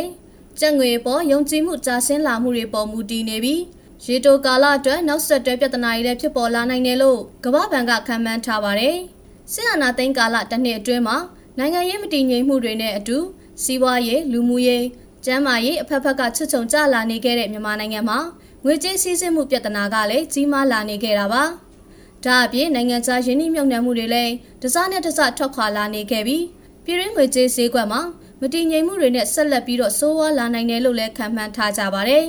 [0.60, 3.62] ကျပ်ငွေပေါ်ယုံကြည်မှုကျဆင်းလာမှုတွေပေါ်မူတည်နေပြီး
[4.04, 8.96] ရရေတိုကာလအတွက်နောက်ဆက်တွဲပြဿနာတွေလည်းဖြစ်ပေါ်လာနိုင်တယ်လို့ကမ္ဘာ့ဘဏ်ကခန့်မှန်းထားပါတယ်။
[9.52, 11.16] စစ်အာဏာသိမ်းကာလတစ်နှစ်အတွင်းမှာ
[11.58, 13.18] နိုင်ငံရေးမတည်ငြိမ်မှုတွေနဲ့အတူ
[13.62, 14.84] စီးပွားရေးလူမှုရေး
[15.24, 18.18] ကျန်းမာရေးအဖက်ဖက်ကချွတ်ချုံကျလာနေခဲ့တဲ့မြန်မာနိုင်ငံမှာ
[18.64, 21.42] ငွေကြေးစည်းစိမ်မှုပြဿနာကလည်းကြီးမားလာနေခဲ့တာပါ။
[22.24, 26.44] ဒါအပြင်နိုင်ငံခြားယင်းနှိမ့်မြုပ်နှံမှုတွေလည်းတစနဲ့တစထွက်ခွာလာနေခဲ့ပြီး
[26.84, 28.00] ပြည်ရင်းငွေကြေးဈေးကွက်မှာ
[28.40, 32.24] မတည်ငြိမ်မှုတွေနဲ့ဆက်လက်ပြီးတော့ဆိုးဝါးလာနိုင်တယ်လို့လည်းခန့်မှန်းထားကြပါတယ်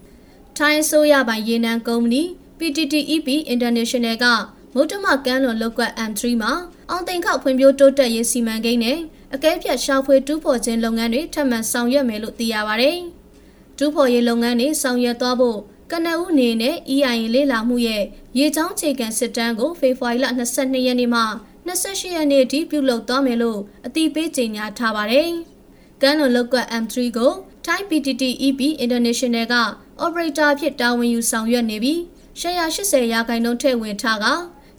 [0.56, 2.22] ။ထိုင်းဆိုရပိုင်ရေနံကုမ္ပဏီ
[2.58, 4.26] PTTEP International က
[4.74, 6.52] မုတ်တမကန်းလွန်လောက်ကွက် M3 မှာ
[6.90, 8.98] အောင်သိန်ခောက်ဖွံ့ဖြိုးတိုးတက်ရေးစီမံကိန်းနဲ့
[9.34, 12.92] အကဲဖြတ်ရှာဖွေတူးဖော်ခြင်းလုပ်ငန်းတွေထပ်မံဆောင်ရွက်မယ်လို့သိရပါဗျ။
[13.82, 15.58] တူးဖော်ရေးလုပ်ငန်းတွေဆောင်ရွက်သွားဖို့
[15.90, 18.04] ကနအူးအနေနဲ့ EIA လေးလာမှုရဲ့
[18.38, 21.22] ရေချောင်းခြေကန်စစ်တမ်းကိုဖေဖော်ဝါရီလ22ရက်နေ့မှ
[21.66, 25.30] 28ရက်နေ့အထိပြုလုပ်သွားမယ်လို့အတိပေးကြေညာထားပါတယ်။
[26.02, 27.32] ကန်းလွန်လောက်ကွက် M3 ကို
[27.66, 29.54] Thai PTT EP International က
[30.04, 31.98] operator ဖြစ်တာဝန်ယူဆောင်ရွက်နေပြီး
[32.40, 34.26] 180ရာခိုင်နှုန်းထည့်ဝင်ထားက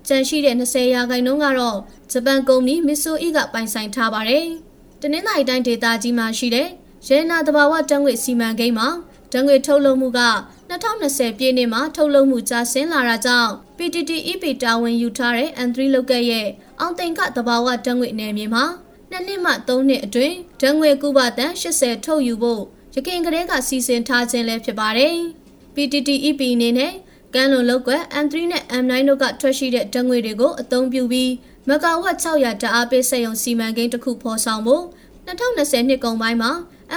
[0.07, 1.77] ကျန်ရှိတဲ့20ရာခိုင်နှုန်းကတော့
[2.11, 4.45] ဂျပန်ကုမ္ပဏီ Mitsui ကပိုင်ဆိုင်ထားပါတယ်။
[5.01, 6.69] တနင်္သာရီတိုင်းဒေသကြီးမှာရှိတဲ့
[7.07, 8.87] ရဲနာတဘာဝတံငွေစီမံကိန်းမှာ
[9.33, 10.21] တံငွေထုတ်လုပ်မှုက
[10.69, 16.47] 2020ပြည့်နှစ်မှာထုတ်လုပ်မှုကျဆင်းလာတာကြောင့် PTTEP တာဝန်ယူထားတဲ့ N3 လောက်ကရဲ့
[16.79, 18.65] အောင်သိန်ကတဘာဝတံငွေနယ်မြေမှာ
[19.11, 22.61] နှစ်နှစ်မှသုံးနှစ်အတွင်းတံငွေကုဘတန်80ထုတ်ယူဖို့
[22.95, 25.15] ရခင်ကလေးကစီစဉ်ထားခြင်းလည်းဖြစ်ပါတယ်။
[25.75, 26.93] PTTEP အနေနဲ့
[27.33, 31.31] ကမ်းလွန်လောက်ကွက် M3 နဲ့ M9 တို့ကထွက်ရှိတဲ့ဓာတ်ငွေတွေကိုအသုံးပြုပြီး
[31.69, 34.83] မဂါဝတ်600ဓာတ်အားပေးစက်ရုံစီမံကိန်းတစ်ခုဖော်ဆောင်ဖို့
[35.27, 36.51] 2020နှစ်ကုန်ပိုင်းမှာ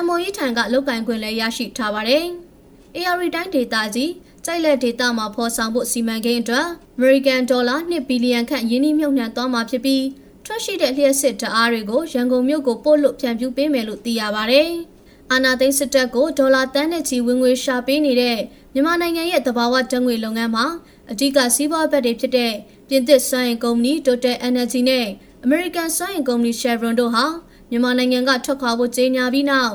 [0.06, 2.24] MOE ထံကလုတ်ကင်ခွင့်လည်းရရှိထားပါတယ်။
[2.96, 4.12] AR တိုင်းဒေသကြီး
[4.44, 6.66] ကြိုက်လက်ဒေသမှာဖော်ဆောင်ဖို့စီမံကိန်းအတွက်
[6.98, 10.04] American Dollar 2ဘီလီယံခန့်ယင်းနှိမ့်မြုပ်နှံသွားမှာဖြစ်ပြီး
[10.44, 14.70] ထွက်ရှိတဲ့လျှက်စစ်ဓာတ်အားတွေကိုရန်ကုန်မြို့ကိုပို့လို့ဖြန့်ဖြူးပေးမယ်လို့သိရပါတယ်။
[15.33, 18.38] အာနာသိန်းစစ်တပ်ကိုဒေါ်လာတန်းနဲ့ချီဝင်ငွေရှာပေးနေတဲ့
[18.72, 20.66] မြန်မာနိုင်ငံရဲ့သဘာဝဓာတ်ငွေလုပ်ငန်းမှာ
[21.11, 22.52] အဓိကစီးပွားဘက်တွေဖြစ်တဲ့
[22.88, 25.07] ပြင်သစ်စွမ်းအင်ကုမ္ပဏီ Total Energy နဲ့
[25.46, 27.24] American စွမ်းအင်ကုမ္ပဏီ Chevron တို့ဟာ
[27.70, 29.74] မြန်မာနိုင်ငံကထွက်ခွာဖို့ကြေညာပြီးနောက်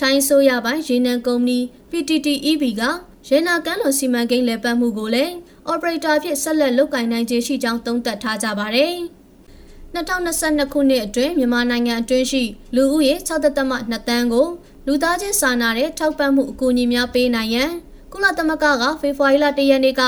[0.00, 1.58] ထိုင်းဆိုရပိုင်းရေနံကုမ္ပဏီ
[1.90, 2.82] PTTEP က
[3.28, 5.32] ရေနာကမ်းလွန်စီမံကိန်းလည်ပတ်မှုကိုလည်း
[5.72, 8.94] operator ဖြစ်ဆက်လက်လုပ်ကိုင်နိုင်ခြင်းရှိကြောင်းသုံးသပ်ထားကြပါတယ်။
[9.94, 12.42] 2022ခုနှစ်အတွင်းမြန်မာနိုင်ငံအတွင်းရှိ
[12.74, 13.46] လူဦးရေ6.2
[14.08, 14.48] တန်းကို
[14.86, 17.70] လူသားချင်းစာနာတဲ့ထောက်ပံ့မှုအကူအညီများပေးနိုင်ရန်
[18.12, 20.02] ကုလသမဂ္ဂကဖေဖော်ဝါရီလ၁ရက်နေ့က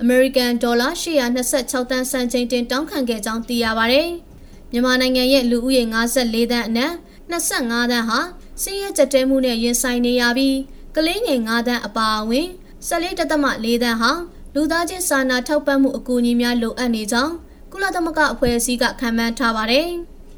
[0.00, 4.02] အမေရိကန်ဒေါ်လာ826တန်းစံချိန်တင်တောင်းခံခဲ့ကြောင်းသိရပါဗျ။
[4.72, 5.82] မြန်မာနိုင်ငံရဲ့လူဦးရေ
[6.18, 6.92] 54တန်းအနက်
[7.30, 8.18] 25တန်းဟာ
[8.62, 10.58] စည်ရဲကြက်တဲမှုနဲ့ရင်ဆိုင်နေရပြီး
[10.96, 12.48] ကလေးငယ်9တန်းအပါအဝင်
[12.88, 14.12] 14.4တန်းဟာ
[14.54, 17.34] လူသားချင်းစာနာထောက်ပံ့မှုအကူအညီများလိုအပ်နေကြောင်း
[17.72, 19.88] ကုလသမဂ္ဂအဖွဲ့အစည်းကခန့်မှန်းထားပါတယ်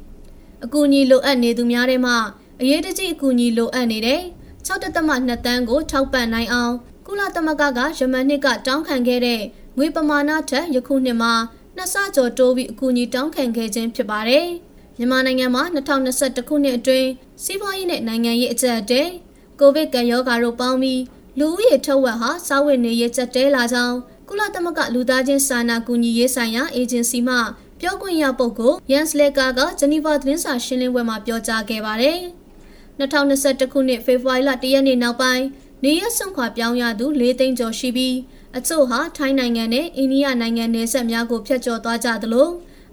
[0.63, 2.17] ။အကူအညီလိုအပ်နေသူများထဲမှာ
[2.61, 4.21] အရေးတကြီးအကူအညီလိုအပ်နေတဲ့
[4.67, 6.73] 6.2တန်းကိုထောက်ပံ့နိုင်အောင်
[7.07, 9.41] ကုလသမဂ္ဂကယမန်နှစ်ကတောင်းခံခဲ့တဲ့
[9.77, 11.33] ငွေပမာဏထက်ယခုနှစ်မှာ
[11.77, 14.47] နှစ်ဆကျော်တိုးပြီးအကူအညီတောင်းခံခဲ့ခြင်းဖြစ်ပါတယ်။
[14.97, 17.09] မြန်မာနိုင်ငံမှာ2021ခုနှစ်အတွင်း
[17.43, 19.11] စီးပွားရေးနဲ့နိုင်ငံရေးအကျပ်အတည်း
[19.59, 21.01] ကိုဗစ်ကပ်ရောဂါတို့ပေါင်းပြီး
[21.39, 27.37] လူဦးရေထက်ဝက်ဟာစားဝတ်နေရေးကျပ်တဲလာကြောင်းကုလသမဂ္ဂလူသားချင်းစာနာကူညီရေးဆိုင်ရာအေဂျင်စီမှ
[27.79, 32.19] ပြောခွင့်ရပုဂ္ဂိုလ်ယန်စလက်ကာကဂျနီဗာသတင်းစာရှင်းလင်းပွဲမှာပြောကြားခဲ့ပါတယ်။
[32.99, 35.45] 2021ခုနှစ်ဖေဖော်ဝါရီလ1ရက်နေ့နောက်ပိုင်း
[35.83, 38.15] နေရဆုံခွာပြောင်းရသူ၄သိန်းကျော်ရှိပြီး
[38.57, 42.49] အချို့ဟာထိုင်းနိုင်ငံနဲ့အိန္ဒိယနိုင်ငံနယ်စပ်များကိုဖျက်ကျော်သွားကြသလို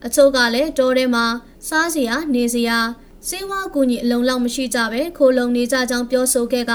[0.07, 1.25] အချို့ကလည်းတောထဲမှာ
[1.68, 2.79] စားစရာနေစရာ
[3.29, 6.72] စေဝါကူညီအလုံးလောက်မရှိကြပဲခိုလုံနေကြကြောင်းပြောဆိုခဲ့က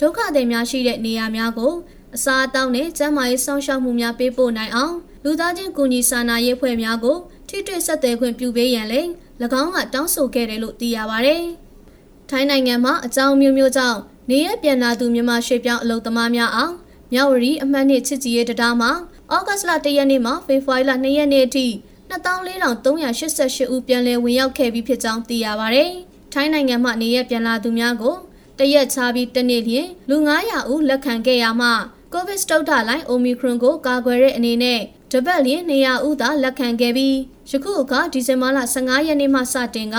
[0.00, 1.72] ဒုက္ခသည်များရှိတဲ့နေရာများကို
[2.14, 4.94] အစားအသောက်နဲ့ကျန်းမာရေးစောင့်ရှောက်မှုများပေးပို့နိုင်အောင်
[5.24, 7.16] လူသားချင်းကူညီစာနာရေးဖွဲ့များကို
[7.48, 9.08] ထိတွေ့ဆက်သွယ်ခွင့်ပြုပေးရန်လည်း၎
[9.62, 11.36] င်းကတောင်းဆိုခဲ့တယ်လို့သိရပါဗျ။
[12.30, 13.98] ထိုင်းနိုင်ငံမှာအကြောင်းမျိုးမျိုးကြောင့်
[14.30, 16.74] နေရပြန်လာသူမြန်မာရွှေပြောင်းအလုပ်သမားများအောင်
[17.14, 18.90] မြဝရီအမှတ်နှစ်ချစ်ကြည်ရေးတရားမှာ
[19.32, 21.66] ဩဂတ်စ်လ၁ရက်နေ့မှာဖေဖော်ဝါရီလ၂ရက်နေ့အထိ
[22.10, 25.84] 24,388ဦးပြန်လည်ဝင်ရောက်ခဲ့ပြီးဖြစ်ကြောင်းသိရပါဗျ။
[26.32, 28.16] ထိုင်းနိုင်ငံမှနေရပြန်လာသူများကို
[28.58, 31.68] တရက်ချပြီးတနေ့လျင်လူ900ဦးလက်ခံခဲ့ရမှ
[32.12, 34.80] ကိုဗစ်စတုတ်ထလိုင်းအိုမီခရွန်ကိုကာကွယ်တဲ့အနေနဲ့
[35.12, 37.16] တပတ်လျင်200ဦးသာလက်ခံခဲ့ပြီး
[37.50, 39.96] ယခုအခါဒီဇင်ဘာလ15ရက်နေ့မှစတင်က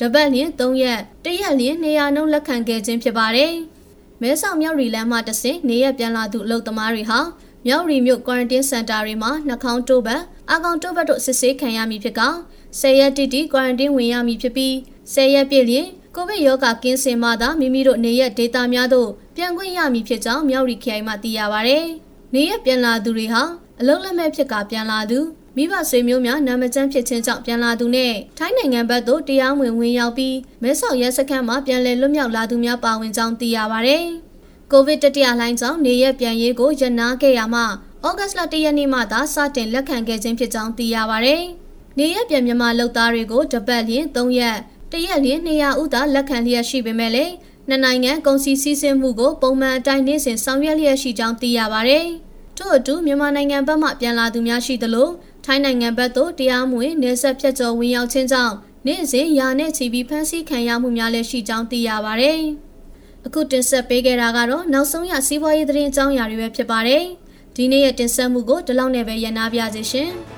[0.00, 3.54] တပတ်လျင်3ရက်တရက်လျင်200နှုန်းလက်ခံခဲ့ခြင်းဖြစ်ပါတယ်။
[4.22, 7.20] မဲဆောက်မြောက်ရီလမ်းမှတဆင်နေရပြန်လာသူအလုပ်သမားတွေဟာ
[7.66, 12.22] မြောက်ရီမြို့ကွာရန်တင်းစင်တာတွေမှာနှာခေါင်းတိုးပတ်အကောင်တိုးပတ်တို့စစ်ဆေးခံရမည်ဖြစ်က
[12.80, 14.74] 10ရက်တိတိကွာရန်တင်းဝင်ရမည်ဖြစ်ပြီး
[15.14, 21.78] 10ရက်ပြည့်လျင်ကိုဗစ်ရောဂါကင်းစင်မှသာမိမိတို့နေရက်ဒေတာများသို့ပြန်ခွင့်ရမည်ဖြစ်ကြောင်းမြောက်ရီခရိုင်မှသိရပါဗျ။
[22.34, 23.42] နေရက်ပြန်လာသူတွေဟာ
[23.80, 25.18] အလုံးလက်မဲ့ဖြစ်ကပြန်လာသူ
[25.56, 33.96] မိဘဆွေမျိုးများနာမကျန်းဖြစ်ခြင်းကြောင့်ပြန်လာသူနဲ့ထိုင်းနိုင်ငံဘက်သို့တရားဝင်ဝင်ရောက်ပြီးမဲဆောက်ရဲစခန်းမှာပြန်လည်လွတ်မြောက်လာသူများပါဝင်ကြောင်းသိရပါဗျ။
[34.72, 41.36] ကိုဗစ်တတိယလှိုင်းကြောင့်နေရက်ပြန်ရေးကိုရနာခဲ့ရမှဩဂတ်လ၁ရက်နေ့မှသာစတင်လက်ခံခဲ့ခြင်းဖြစ်ကြောင်းသိရပါဗျ။
[41.98, 44.58] နေရက်ပြန်မြန်မာလုပ်သားတွေကိုတပတ်လျင်၃ရက်
[44.92, 47.32] တရက်လျင်200ဦးသာလက်ခံလျက်ရှိပေမဲ့လည်း
[47.68, 52.00] နှစ်နိုင်ငံကုန်စည်စည်းစိမ်မှုကိုပုံမှန်အတိုင်းနေ့စဉ်ဆောင်ရွက်လျက်ရှိကြောင်းသိရပါဗျ။
[52.58, 55.08] ထို့အတူမြန်မာနိုင်ငံဘက်မှပြန်လာသူများရှိသလို
[55.48, 58.54] ထိုင်းနိုင်ငံဘက်သို့တရားမဝင်နေဆက်ဖြတ်ကျော်ဝင်ရောက်ခြင်းကြောင့်
[58.86, 62.32] နေ့စဉ်ရာနဲ့ချီပြီးဖမ်းဆီးခံရမှုများလည်းရှိကြောင်းသိရပါဗျ။
[63.26, 67.04] အခုတင်ဆက်ပေးခဲ့တာကတော့နောက်ဆုံးရစီးပွားရေးသတင်းအကြောင်းအရာတွေပဲဖြစ်ပါတယ်။
[67.56, 70.10] ဒီနေ့ရဲ့တင်ဆက်မှုကိုဒီလောက်နဲ့ပဲရနာပြစေရှင်။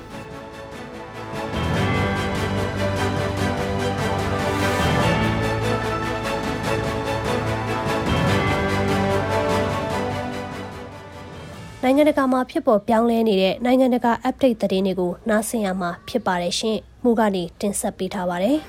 [11.83, 18.57] နိုင်ငံတကာမှာဖြစ်ပေါ်ပြောင်းလဲနေတဲ့နိုင်ငံတကာ update သတင်းတွေကိုနားဆင်ရမှာဖြစ်ပါတယ်ရှင်။မှုကနေတင်ဆက်ပေးထားပါတယ်။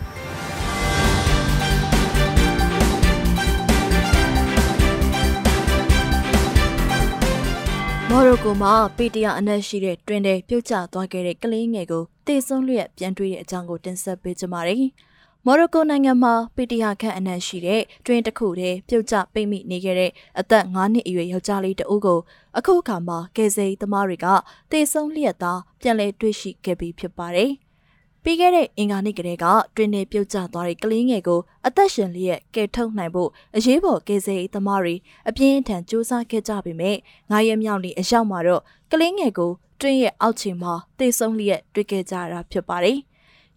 [8.09, 14.85] မော်ရိုကိုမှာပေတရာအနက်ရှိတဲ့တွင်တဲ့ပြုတ်ကျသွားခဲ့တဲ့ကလေးငယ်ကိုတေဆုံးလျက်ပြန်တွေ့တဲ့အကြောင်းကိုတင်ဆက်ပေးကြပါမယ်။
[15.47, 22.21] မော်ရိုကိုနိုင်ငံမှာပေတရာခန့်အနက်ရှိတဲ့တွင်တစ်ခုတည်းပြုတ်ကျပိတ်မိနေခဲ့တဲ့အသက်9နှစ်အရွယ်ယောက်ျားလေးတဦးကို
[22.59, 24.27] အခုအခါမှာကယ်ဆယ်သမားတွေက
[24.73, 27.51] တေဆုံးလျက်သားပြန်လည်တွေ့ရှိခဲ့ပြီးဖြစ်ပါတယ်။
[28.23, 34.95] ပြီးခဲ့တဲ့အင်္ဂါနေ့ကလေးကတွင်နေပြုတ်ကျသွားတဲ့ကလေးငယ်ကိုအသက်ရှင်လျက်ကယ်ထုတ်နိုင်ဖို့အရေးပေါ်ကယ်ဆယ်သမားတွေ
[35.29, 36.97] အပြင်းအထန်စူးစမ်းခဲ့ကြပေမဲ့
[37.31, 39.51] ငါးရက်မြောက်နေ့အရောက်မှာတော့ကလေးငယ်ကို
[39.81, 42.99] တွင်ရဲ့အောက်ခြေမှာတေဆုံးလျက်တွေ့ခဲ့ကြတာဖြစ်ပါတယ်။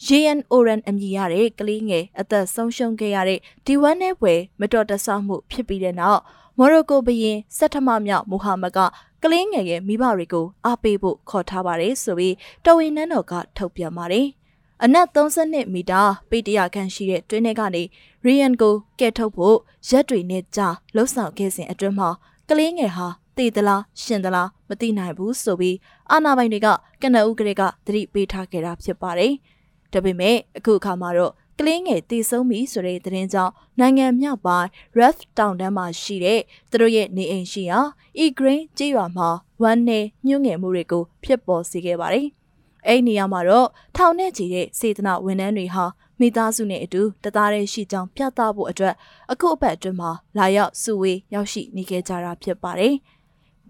[0.07, 6.21] JN Oran အမည်ရတဲ့ကလေးငယ်အသက်ဆုံးရှုံးခဲ့ရတဲ့ဒီဝမ်းနဲ့ပွဲမတော်တဆမှုဖြစ်ပြီးတဲ့နောက်
[6.57, 8.79] မော်ရိုကိုဘရင်စက်ထမမြောက်မိုဟာမက်က
[9.23, 12.35] ကလေးငယ်ရဲ့မိဘတွေကိုအားပေးဖို့ခေါ်ထားပါတယ်ဆိုပြီး
[12.65, 14.27] တော်ဝင်နန်းတော်ကထုတ်ပြန်ပါတယ်။
[14.83, 17.83] အနက်32မီတာပေတရာခန့်ရှိတဲ့တွင်းထဲကနေ
[18.25, 19.57] ရီယန်ကိုကဲထုတ်ဖို့
[19.89, 22.09] ရက်တွေနဲ့ကြာလှုပ်ဆောင်ခဲ့စဉ်အတွင်းမှာ
[22.49, 25.77] ကလေးငယ်ဟာတည်သလားရှင်သလားမသိနိုင်ဘူးဆိုပြီး
[26.11, 26.67] အာနာပိုင်တွေက
[27.01, 29.33] ကနအုပ်ကလေးကသတိပေးထားခဲ့တာဖြစ်ပါတယ်။
[29.93, 37.79] ဒါပေမဲ့အခုအခါမှာတော့ကလင်းငယ်တည်ဆုံးပြီဆိုတဲ့သတင်းကြောင့်နိုင်ငံမြောက်ပိုင်း Ref တောင်တန်းမှာရှိတဲ့သူတို့ရဲ့နေအိမ်ရှိရာ
[38.23, 39.29] E-Grain ကြေးရွာမှာ
[39.62, 42.27] ဝမ်းနဲ့ညှို့ငယ်မှုတွေကိုဖြစ်ပေါ်စေခဲ့ပါတယ်။
[42.88, 45.86] အဲ့ဒီနေရာမှာတော့ထောင်နဲ့ချီတဲ့စေတနာဝန်ထမ်းတွေဟာ
[46.19, 48.95] မိသားစုနဲ့အတူတသားတည်းရှိကြောင်းပြသဖို့အတွက်
[49.32, 52.93] အခုအပတ်အတွင်းမှာလာရောက်စုဝေးရောက်ရှိနေခဲ့ကြတာဖြစ်ပါတယ်။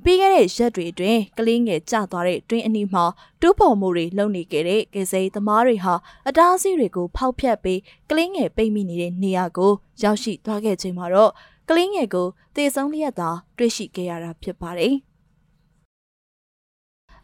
[0.05, 3.03] ပြီးခဲ့တဲ့ရက်တွေအတွင်းကလေးငယ်ကျသွားတဲ့တွင်းအနီးမှာ
[3.41, 5.93] တူးဖော်မှုတွေလုပ်နေခဲ့တဲ့ကစိသမားတွေဟာ
[6.27, 9.71] အတားအဆီးတွေကိုဖောက်ဖျက်ပြီးကလေးငယ်ပိတ်မိနေတဲ့နေရာကို
[10.03, 11.31] ရောက်ရှိသွားခဲ့ချိန်မှာတော့
[11.69, 14.95] ကလေးငယ်ကိုတေဆုံးလျက်သာတွေ့ရှိခဲ့ရတာဖြစ်ပါတယ်။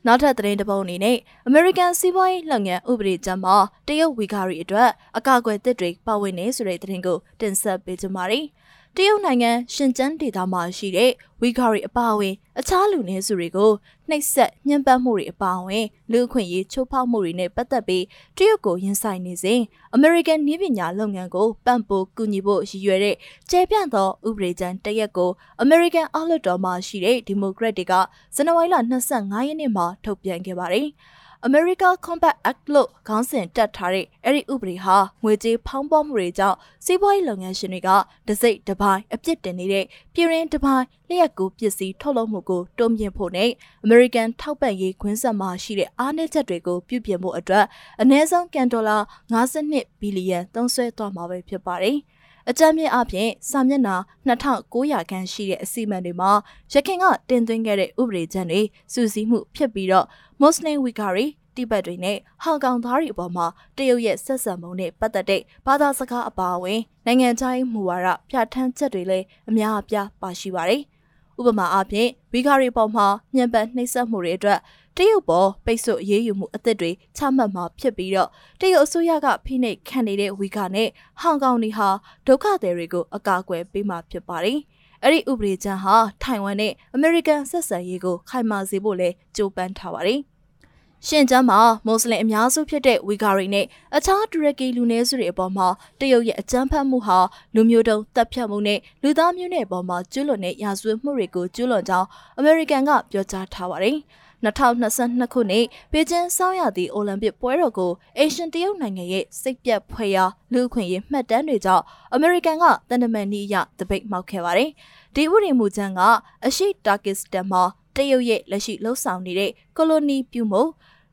[0.06, 1.18] နောက်ထပ်သတင်းတစ်ပုဒ်အနေနဲ့
[1.50, 3.56] American စီးပွားရေးလုပ်ငန်းဥပဒေကြမ်းမှာ
[3.88, 8.46] တရုတ်ဝီဂါရီအတွက်အကာအကွယ်သစ်တွေပါဝင်နေဆိုတဲ့သတင်းကိုတင်ဆက်ပေးကြပါမယ်။
[8.98, 13.72] တရုတ်နိုင်ငံရှင်ကျန်းဒေသမှာရှိတဲ့ဝီဂါရီအပါအဝင် အခြားလူနည်းစုတွေကို
[14.10, 18.04] နှိပ်စက်ညှဉ်းပန်းမှုတွေအပါအဝင်လူအခွင့်အရေးချိုးဖောက်မှုတွေနဲ့ပတ်သက်ပြီး
[18.38, 19.62] တရုတ်ကိုရင်ဆိုင်နေစဉ်
[19.94, 23.16] အမေရိကန်နည်းပညာလုပ်ငန်းကိုပံ့ပိုးကူညီဖို့ရည်ရွယ်တဲ့
[23.50, 27.94] ကျယ်ပြန့်သောဥပဒေကြမ်းတရက်ကိုအမေရိကန်အောက်လွှတ်တော်မှာရှိတဲ့ဒီမိုကရက်တွေက
[28.36, 28.76] ဇန်နဝါရီလ
[29.12, 30.88] 25ရက်နေ့မှာထုတ်ပြန်ခဲ့ပါတယ်။
[31.48, 37.90] America Combat Act လို့ခေါင်းစဉ်တက်ထားတဲ့အဲ့ဒီဥပဒေဟာငွေကြေးဖောင်းပွားမှုတွေကြောင့်စီးပွားရေးလုပ်ငန်းရှင်တွေက
[38.28, 43.52] တစိမ့်တစ်ပိုင်းအပြစ်တင်နေတဲ့ပြည်ရင်းတစ်ပိုင်းလျှက်ကူပစ္စည်းထုတ်လုပ်မှုကိုတွန်းပြဖို့နဲ့
[43.86, 47.66] American ထောက်ပံ့ရေးခွင့်ဆက်မှာရှိတဲ့အားနည်းချက်တွေကိုပြုပြင်ဖို့အတွက်
[48.02, 48.98] အနည်းဆုံးကန်ဒေါ်လာ
[49.34, 51.98] 52ဘီလီယံသုံးစွဲသွားမှာပဲဖြစ်ပါတယ်။
[52.52, 53.96] အကြမ်းမြင့်အပြင်စာမျက်နှာ
[54.28, 56.32] 2900ခန်းရှိတဲ့အစီအမံတွေမှာ
[56.74, 58.62] ရခိုင်ကတင်သွင်းခဲ့တဲ့ဥပဒေကြမ်းတွေ
[58.94, 60.06] စူးစီးမှုဖြစ်ပြီးတော့
[60.40, 63.46] မွတ်စလင်ဝီဂါရီတိဘက်တွေနဲ့ဟောင်ကောင်သားတွေအပေါ်မှာ
[63.78, 70.82] တရုတ်ရဲ့ဆက်ဆံမှုနဲ့ပတ်သက်တဲ့ဘာသာစကားအပါအဝင်နိုင်ငံခြားရေးမူဝါဒပြဋ္ဌာန်းချက်တွေလည်းအများအပြားပါရှိပါတယ်။
[71.40, 74.60] ဥပမာအားဖြင့်ဝီဂါရီပေါ်မှာညှဉ်းပန်းနှိပ်စက်မှုတွေအတွက်
[75.00, 80.90] တရုတ်ပေါ်ပိတ်ဆို့အရေးယူမှုအသစ်တွေချမှတ်မှာဖြစ်ပြီးတော့တရုတ်အစိုးရကဖိနှိပ်ခံနေတဲ့ဝီဂါနဲ့
[81.22, 81.90] ဟောင်ကောင်တွေဟာ
[82.28, 84.60] ဒုက္ခသည်တွေကိုအကာအကွယ်ပေးမှာဖြစ်ပါတယ်။
[85.04, 90.20] အဲ့ဒီဥပဒေကြမ်းဟာထိုင်ဝမ်နဲ့အမေရိကန်ဆက်ဆံရေးကိုခိုင်မာစေဖို့လဲကြိုးပမ်းထားပါတယ်။
[91.08, 95.68] ရှင်ကျမ်းမှာမွတ်စလင်အများစုဖြစ်တဲ့ဝီဂါရီနဲ့အခြားတူရကီလူနည်းစုတွေအပေါ်မှာ
[96.00, 97.20] တရုတ်ရဲ့အကြမ်းဖက်မှုဟာ
[97.56, 102.08] လူမျိုးတုံးတပ်ဖြတ်မှုနဲ့လူသားမျိုးနွယ်ပေါ်မှာကျူးလွန်တဲ့ရာဇဝတ်မှုတွေကိုကျူးလွန်ကြောင်း
[102.38, 103.98] အမေရိကန်ကပြောကြားထားပါတယ်။
[104.46, 114.70] 2022ခုနှစ်ပေကျင်းစောင်းရသည့်အိုလံပစ်ပွဲတော်ကိုအေရှန်တရုတ်နိုင်ငံရဲ့စိတ်ပြတ်ဖွယ်ရာလူခွင့်ရေးမှတ်တမ်းတွေကြောင့်အမေရိကန်ကတန်တမန်နီးရတပိတ်မှောက်ခဲ့ပါတယ်။
[115.16, 116.02] ဒီဥပဒေမူကြမ်းက
[116.46, 117.64] အရှိတာကစ္စတန်မှာ
[117.96, 120.62] တရုတ်ရဲ့လက်ရှိလှုပ်ဆောင်နေတဲ့ကိုလိုနီပြုမှု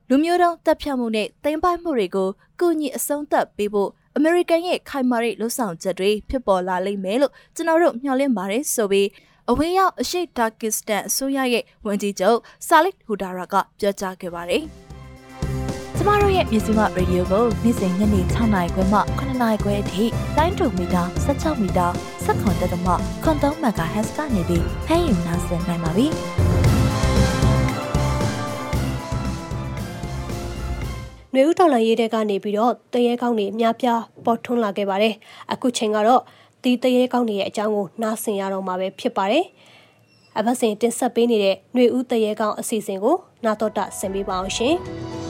[0.08, 2.28] လူမျိုးတုံးတပ်ဖြတ်မှုနဲ့တင်ပိုက်မှုတွေကို
[2.60, 9.08] ကုညီအဆုံးသတ်ပေးဖို့အမေရိကန်ရဲ့ခိုင်မာတဲ့လှုပ်ဆောင်ချက်တွေဖြစ်ပေါ်လာလိမ့်မယ်လို့ကျွန်တော်တို့မျှော်လင့်ပါတယ်ဆိုပြီး
[9.52, 14.62] အဝေးရောက်အရှိတာကစ္စတန်အစိုးရရဲ့ဝန်ကြီးချုပ်ဆာလစ်ဟူဒါရာကပြောကြားခဲ့ပါတယ်။
[15.96, 20.04] ကျမတို့ရဲ့မြစီမရေဒီယိုကိုနေ့စဉ်ညနေ6နာရီခွဲမှ9နာရီခွဲအထိ
[20.36, 21.86] တိုင်းတူမီတာ16မီတာ
[22.24, 26.06] 7.3တက်မှခွန်3မဂါဟက်စ်ကနေပြီးဖမ်းယူနားဆင်နိုင်ပါပြီ။
[31.32, 35.14] နှွေဦးတော်လန်ရေးတဲ့ကနေပြီးတော့တရေကောင်းတွေအများပြားပေါ်ထွန်းလာခဲ့ပါတယ်။
[35.52, 36.22] အခုချိန်ကတော့
[36.66, 39.44] ဒီတရေကောင်းတွေရဲ့အကြောင်းကိုနားဆင်ရတော့မှာပဲဖြစ်ပါတယ်။
[40.38, 44.74] အဘစင်တင်ဆက်ပေးနေတဲ့နှွေဦးတရေကောင်းအစီအစဉ်ကိုနာတော်တာဆင်ပေးပါအောင်ရှင်။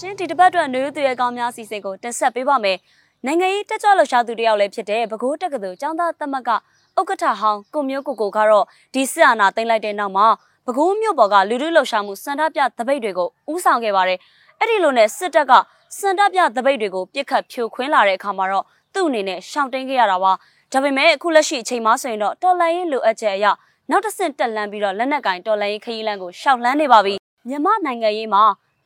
[0.00, 2.78] ရှင်ဒီတစ်ပတ်အတွက်နေရွသူရဲ့ကောင်းများစီစဉ်ကိုတင်ဆက်ပေးပါမယ်။
[3.26, 6.56] နိုင်ငံရေးတက်ကြွလှုပ်ရှားသူတယောက်လည်းဖြစ်တဲ့ပဲခူးတက္ကသိုလ်ကျောင်းသားသမတ်ကဥ
[7.00, 10.26] က္ကဋ္ဌဟောင်းကိုမျိုးကိုကိုကတော့ဒီစစ်အာဏာသိမ်းလိုက်တဲ့နောက်မှာ
[10.66, 14.18] ပဲခူးမြို့ပေါ်ကလူထုလှုပ်ရှားမှုစန္ဒပြသပိတ်တွေကိုဥဆောင်ခဲ့ပါတယ်။
[14.60, 15.52] အဲ့ဒီလိုနဲ့စစ်တပ်က
[15.98, 20.32] စန္ဒပြသပိတ်တွေကိုပြစ်ခတ်ဖြိုခွင်းလာတဲ့အခါမှာတော့သူ့အနေနဲ့ရှောင်တင်းခဲ့ရတာပါ။
[20.72, 23.46] ဒါပေမဲ့အခုလက်ရှိအချိန်မှဆိုရင်တော့တော်လန်ရေးလိုအပ်ချက်အရ
[23.90, 27.14] နောက်တစ်ဆင့်တက်လန်းပြီးတော့လက်နက်ကင်တော်လန်ရေးခရီးလမ်းကိုရှောက်လန်းနေပါပြီ။
[27.48, 28.42] မြန်မာနိုင်ငံရေးမှာ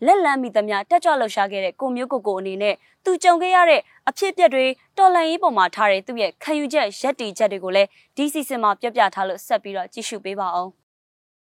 [0.07, 4.65] လက်လန်းမိသမျှတက်ကြွလှုပ်ရှားခဲ့တဲ့ကိုမျိုးကိုကိုအနေနဲ့သူကြုံခဲ့ရတဲ့အဖြစ်အပျက်တွေ
[4.99, 10.71] တော်လန်ရေးပေါ်မှာထားတဲ့သူ့ရဲ့ခံယူချက်ရက်တီချက်တွေကိုလည်းဒီစီစဉ်မှာပြပြထားလို့ဆက်ပြီးတော့ကြည့်ရှုပေးပါအောင်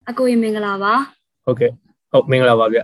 [0.09, 0.93] အကိုရေမင်္ဂလာပါ
[1.45, 1.71] ဟုတ်ကဲ့
[2.11, 2.79] ဟုတ်မင်္ဂလာပါဗျ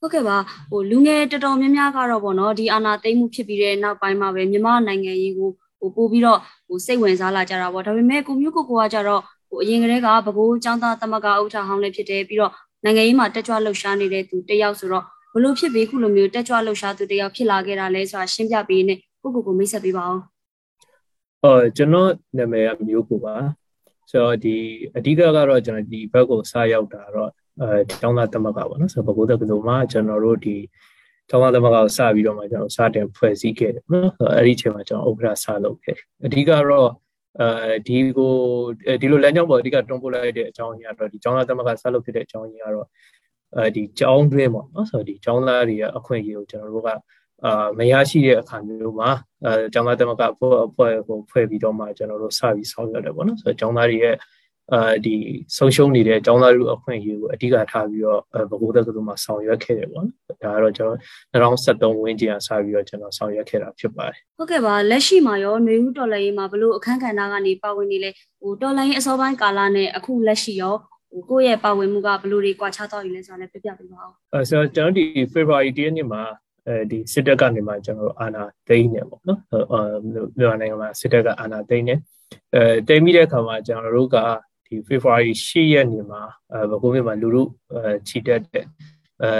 [0.00, 0.36] ဟုတ်ကဲ့ပါ
[0.70, 5.50] ဟိုလူငယ်တော်တော်များများကတော့ဗောနော်ဒီအာနာသိမ့်မှုဖြစ်ပြီးတဲ့နောက်ပိုင်းမှာပဲမြန်မာနိုင်ငံရေးကို
[5.80, 12.52] ဟိုပို့ပြီးတော့ဟိုစိတ်ဝင်စားလာကြတာဗောဒါပေမဲ့ကိုမျိုးကိုကိုကကြတော့ဟိုအရင်ကတည်းကဘကိုးចောင်းသားသမဂ္ဂဥထာဟောင်းလည်းဖြစ်တယ်ပြီးတော့
[12.84, 20.22] နိုင်ငံရေးမှာတက်ကြွလှုပ်ရှားနေတဲ့သူတယောက်ဆိုတော့ဘလို့ဖြစ်ပြီးခုလိုမျိုးတက်ကြွလှုပ်ရှားသူတယောက်ဖြစ်လာခဲ့တာလဲဆိုတာရှင်းပြပေးနေကိုကိုကိုမိတ်ဆက်ပေးပါအောင်။
[21.44, 23.34] အော်ကျွန်တော်နာမည်ကမျိုးကိုပါ။
[24.10, 24.56] ဆိုတော့ဒီ
[24.96, 30.56] အဓိကကတော့ကျွန်တော်ဒီဘက်ကိုစရောက်တာတော့အဲကျောင်းသားသမဂ္ဂပေါ့နော်။ဆိုတော့ဘကိုးတက္ကသိုလ်မှာကျွန်တော်တို့ဒီ
[31.28, 36.90] ကျောင်းသားသမဂ္ဂကိုစပြီးတော့မှကျွန်တော်စတင်ဖွဲ့စည်းခဲ့တယ်နော်။အဲ့ဒီအချိန်မှာကျွန်တော်ဥက္ကဋ္ဌစလုပ်ခဲ့။အဓိကတော့
[37.40, 38.32] အဲဒီကို
[39.00, 42.86] ဒီလိုလမ်းကြောင်းပေါ်အဓိကတွန်းပို့လိုက်တဲ့အကြောင်းအရာတော့ဒီကျောင်းသားသမဂ္ဂဆက်လုပ်ဖြစ်တဲ့အကြောင်းအရာတော့
[43.56, 46.88] အဲဒီကျောင်းတွင်းပေါ့နော်ဆိုတော့ဒီကျောင်းသားတွေရဲ့အခွင့်အရေးကိုကျွန်တော်တို့က
[47.44, 49.10] အာမရရှိတဲ့အခါမျိုးမှာ
[49.44, 54.14] အဲကျောင်းသားသမဂ္ဂအဖွဲ့အဖွဲ့ကိုဖွဲ့ပြီးတော့မှကျွန်တော်တို့စပြီးဆောင်ရွက်တယ်ပေါ့နော်ဆိုတော့ကျောင်းသားတွေရဲ့
[54.72, 55.14] အာဒီ
[55.56, 58.20] ဆုံးရှုံးနေတဲ့ကျောင်းသားတွေအခွင့်အရေးကိုအဓိကထားပြီးတော့
[58.50, 60.88] ဘကိုးတက္ကသိုလ်မှာဆောင်ရွက်ခဲ့တယ်ပေါ့နော်ဒါကတော့ကျွန်
[61.42, 70.76] တော်2023ဝန်းကျင်အစပြီးတော့ကျွန်တော်ဆောင်ရွက်ခဲ့တာဖြစ်ပါတယ်ဟုတ်ကဲ့ပါလက်ရှိမှာရောຫນွေဦးတော်လိုင်းရေးမှာဘလို့အခန်းကဏ္ဍကနေပါဝင်နေလဲဟိုတော်လိုင်းအစောပိုင်းကာလနဲ့အခုလက်ရှိရော
[71.12, 76.22] ဟိုကိုယ့်ရဲ့ပါဝင်မှုကဘယ်လိုတွေကွာခြားသွားပြီလဲဆိုတာလည်းပြပြပေးပါဦးအဲဆိုတော့ကျွန်တော်ဒီ February 10ရက်နေ့မှာ
[76.68, 79.40] အဲဒီစစ်တပ်ကနေမှကျွန်တော်တို့အာဏာသိမ်းနေပေါ့နော်
[79.72, 79.80] အဲ
[80.38, 81.94] မြန်မာနိုင်ငံမှာစစ်တပ်ကအာဏာသိမ်းနေ
[82.54, 84.16] အဲသိမ်းပြီးတဲ့အခါမှာကျွန်တော်တို့က
[84.72, 88.66] ဒီ February 10ရက်နေ့မှာအဲဘကုန်းမြို့မှာလူလူအဲချီတက်တဲ့
[89.22, 89.32] အဲ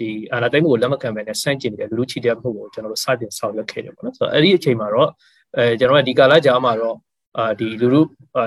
[0.00, 5.08] ဒီအာဏာသိမ်းမှုကိုလက်မခံဘဲနဲ့စန့်ကျင်နေတဲ့လူလူချီတက်မှုကိုကျွန်တော်တို့စတင်ဆောင်ရွက်ခဲ့တယ်ပေါ့နော်ဆိုတော့အဲ့ဒီအချိန်မှာတော့
[5.56, 6.96] အဲကျွန်တော်ကဒီကာလကြာမှာတော့
[7.38, 8.00] အာဒီလူလူ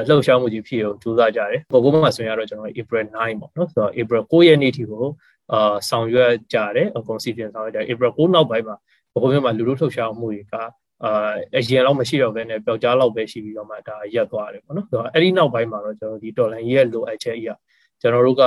[0.08, 5.06] လှုပ်ရှားမှုကြီးဖြစ်အောင်ကြိုးစားကြတယ်။ပေါ်ပေါ်မှာဆိုရင်တော့ကျွန်တော် April 9ပေါ့နော်။ဆိုတော့ April 9ရက်နေ့ထိကို
[5.54, 8.76] အာဆောင်ရွက်ကြတယ်အကုန်စီစဉ်ဆောင်ရွက်ကြတယ် April 9နောက်ပိုင်းမှာ
[9.14, 10.56] ပေါ်ပေါ်မှာလူလူလှုပ်ရှားမှုတွေက
[11.04, 17.54] အာအရင်တော့မရှိတော့ဘဲနဲ့ပျောက်ကြားလောက်ပဲရှိပြီးတော့မှဒါရက်သွားတယ်ပေါ့နော်။ဆိုတော့အဲ့ဒီနောက်ပိုင်းမှာတော့ကျွန်တော်ဒီ dollar ရဲ့လိုအပ်ချက်အရာ
[18.02, 18.44] ကျွန်တော်တို့က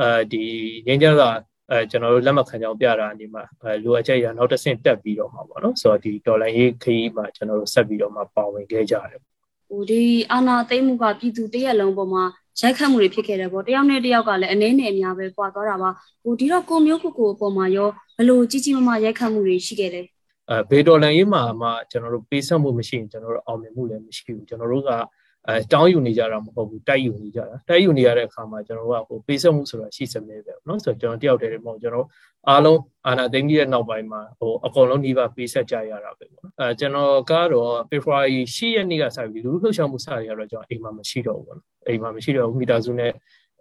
[0.00, 0.42] အဲဒီ
[0.86, 1.30] ငင်းကြတာ
[1.70, 9.20] အဲကျွန်တော်တို့လက်မှတ်ခံကြောင်းပြတာအနေမှာအဲလိုအပ်ချက်ရနောက်တစ်ဆင့်တက်ပြီးတော့မှာပေါ့နော်ဆိုတော့ဒီဒေါ်လာရေးခရီးမှာကျွန်တော်တို့ဆက်ပြီးတော့မှပါဝင်ခဲ့ကြတယ်
[9.68, 12.24] ဟိုဒီအာနာသိမ့်မှုကပြည်သူတရက်လုံးပေါ်မှာ
[12.60, 15.90] ရိုက်ခတ်မှုတွေဖြစ်ခဲ့တယ်ပေါ့တယောက်နဲ့တယောက်ကလည်းအနည်းနဲ့အများပဲကွာသွားတာပါ
[16.22, 17.88] ဟိုဒီတော့ကိုမျိုးကိုကိုအပေါ်မှာရော
[18.18, 20.06] ဘလို့ကြီးကြီးမားမားရိုက်ခတ်မှုတွေရှိခဲ့တယ်
[20.49, 24.91] အဲဘေဒေါ်လန်ရေးမှာမှကျွန်တော်တို့ပေးဆက်မှုမရှိရင်ကျွန်တော်တို့အောင်မြင်မှုလည်းမရှိဘူးကျွန်တော်တို့က
[25.47, 32.07] အဲတောင်းယူနေကြတာမဟုတ်ဘူးတိုက်ယူနေကြတာတိုက်ယူနေရတဲ့အခါမှာကျွန်တော်တို့ကဟိုပေးဆက်မှုဆိုတာရှိစမဲပဲเนาะဆိုတော့ကျွန်တော်တယောက်တည်းတည်းမဟုတ်ကျွန်တော်
[32.49, 43.11] အားလုံးအာနာသိမ့်ကြီးရဲ့နောက်ပိုင်းမှာဟိုအကုန်လုံးနှီးပါပေးဆက်ကြရတာပဲပေါ့အဲကျွန်တော်ကတော့ February 10ရက်နေ့ကစပြီးလူလူလှုပ်ရှားမှုစရတော့ကျွန်တော်အိမ်မှာမရှိတော့ဘူးပေါ့အိမ်မှာမရှိတော့ဘူးမိသားစုနဲ့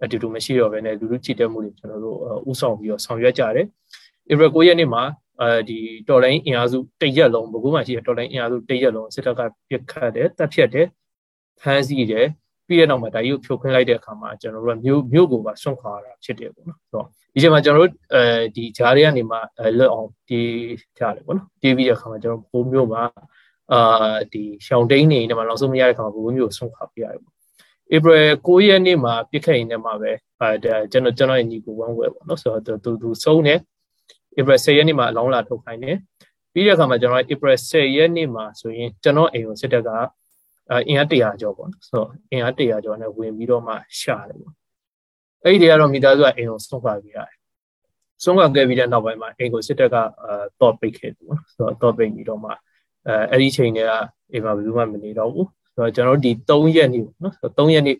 [0.02, 2.16] အတူတူမရှိတော့ဘဲနဲ့လူလူချစ်တဲ့မှုတွေကျွန်တော်တို့
[2.50, 3.66] ဥဆောင်ပြီးတော့ဆောင်ရွက်ကြတယ်
[4.30, 5.02] April 9ရက်နေ့မှာ
[5.41, 10.87] အဲဒီတော်လိုင်းအင်အားစုတရက်လုံးဘကူမှရှိတဲ့တော်လိုင်းအင်အားစုတရက်လုံးစစ်တပ်ကပြစ်ခတ်တယ်တပ်ဖြတ်တယ်
[11.61, 12.27] ဖမ်းဆီးတယ်
[12.67, 18.21] ပြီးရနောက်မှာဒါကြီးကိုဖြိုခွင်းလိုက်တဲ့အခါမှာကျွန်တော်တို့ကမြို့မြို့ကိုပါဆွန့်ခွာတာဖြစ်တယ်ပေါ့နော်ဆိုတော့ဒီချိန်မှာကျွန်တော်တို့အဲ
[18.55, 19.37] ဒီဂျားတွေကနေမှ
[19.77, 20.41] လွတ်အောင်ဒီ
[20.97, 23.03] ကြတယ်ပေါ့နော်တီးပြီးတဲ့အခါမှာကျွန်တော်ဘိုးမြို့မှာ
[23.73, 27.33] အာဒီရှောင်းတိန်နေနေမှာနောက်ဆုံးမရတဲ့အခါမှာဘိုးမြို့ကိုဆွန့်ခွာပြရတယ်ပေါ့
[27.93, 33.59] April 9ရက်နေ့မှာပြစ်ခတ်ရင်လည်းမှာပဲအဲကျွန်တော်ကျွန်တော်ညီကိုဝမ်းဝဲပေါ့နော်ဆိုတော့သူသူဆုံးတယ်
[34.37, 35.97] April 10ရက်နေ့မှာအလောင်းလာထုတ်ခိုင်းတယ်
[36.53, 39.89] ပြီးတဲ့အခါမှာကျွန်တော် April 10ရက်နေ့မှာဆိုရင်ကျွန်တော်အိမ်ကိုစစ်တပ်က
[40.87, 44.53] အင်အား100ကျော်ပေါ့နော်ဆိုတော့အင်အား100ကျော်နဲ့ဝင်ပြီးတော့မှရှာတယ်ပေါ့
[45.43, 47.37] အဲ့ဒီတည်းကတော့မိသားစုကအိမ်ကိုဆုံးခွာပြီးရတယ်
[48.23, 52.51] ဆုံးခွာခဲ့ပြီးတဲ့နောက်ပိုင်းမှာအိမ်ကိုစစ်တပ်ကအာတော့ပိတ်ခဲ့တယ်ပေါ့နော်ဆိုတော့တော့ပိတ်ပြီးတော့မှ
[53.07, 53.91] အဲအဲ့ဒီချိန်တွေက
[54.31, 57.97] အိမ်မှာဘယ်သူမှမနေတော့ဘူးဆိုတော့ကျွန်တော်တို့ဒီ3ရက်နေ့ပေါ့နော်ဆိုတော့3ရက်နေ့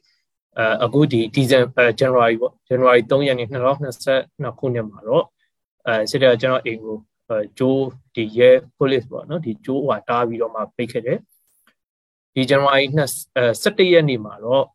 [0.57, 5.25] အဲအခုဒီ December January ပေါ့ January 3ရက်နေ့2022ခုနှစ်မှာတော့
[5.87, 6.97] အဲစစ်တပ်ကကျွန်တော်အိမ်ကို
[7.29, 11.19] အဲဂျိုးဒီရဲ police ပေါ့နော်ဒီဂျိုးဟွာတားပြီးတော့မှပိတ်ခဲ့တယ်
[12.33, 12.83] ဒီ January
[13.39, 14.65] 17ရက်နေ့မှာတော့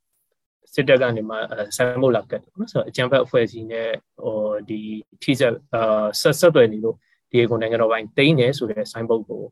[0.75, 1.37] စစ်တပ်ကနေမှ
[1.77, 3.89] ဆိုင်မုတ်လာကတ်နော်ဆိုတော့အကြံဖက်အဖွဲ့အစည်းနဲ့
[4.23, 4.37] ဟို
[4.69, 4.81] ဒီ
[5.23, 6.97] ထိဆက်အာဆက်ဆက်သွယ်နေလို့
[7.31, 9.43] ဒီကိုနိုင်ငံတော်ပိုင်းတိန်းနေဆိုတဲ့ဆိုင်ဘုတ်ကို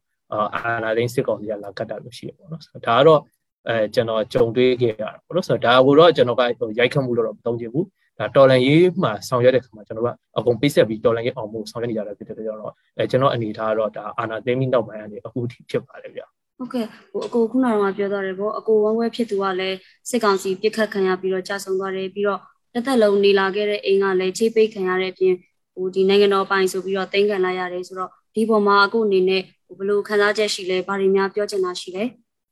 [0.54, 3.20] အာနာသိန်းစစ်ကောင်စီကလာကတ်တာလို့ရှိရပေါ့နော်ဆိုတော့ဒါကတော့
[3.68, 7.86] အဲကျွန်တော်ကြုံတွေ့ခဲ့ရတာပေါ့နော်ဆိုတော့ဒါကိုတော့ကျွန်တော်ကရိုက်ခတ်မှုလို့တော့မသုံးချင်ဘူး
[8.18, 16.22] ဒါတော်လန်ရေးမှာဆောင်ရွက်တဲ့ခါမှာကျွန်တော်ကအကုန်ပိတ်ဆက်ပြီးတော်လန်ရေးအောင်မှုဆောင်ရွက်နေကြတာဖြစ်တဲ့ကြောင့်တော့အဲကျွန်တော်အနေထားတော့ဒါအာနာသိန်းပြီးနောက်ပိုင်းကနေအခုထိဖြစ်ပါတယ်ဗျ
[16.58, 19.76] ဟုတ်ကဲ့ဟိုအကိုခုနကတော့ပြောသွားတယ်ပေါ့အကိုဝမ်းဝဲဖြစ်သူကလည်း
[20.10, 22.40] စစ်ကောင်စီပြစ်ခတ်ခံရပြီးတော့ကြာဆုံးသွားတယ်ပြီးတော့
[22.74, 25.34] တစ်သက်လုံးနေလာခဲ့တဲ့အိမ်ကလည်းချိတ်ပိတ်ခံရတဲ့အပြင်
[25.74, 29.42] ဟိုဒီနိုင်ငံတော်ပိုင်ဆိုပြီးတော့တင်ခံလိုက်ရတယ်ဆိုတော့ဒီပေါ်မှာအခုအနေနဲ့
[29.78, 32.04] ဘယ်လိုခံစားချက်ရှိလဲဘာတွေများပြောချင်တာရှိလဲ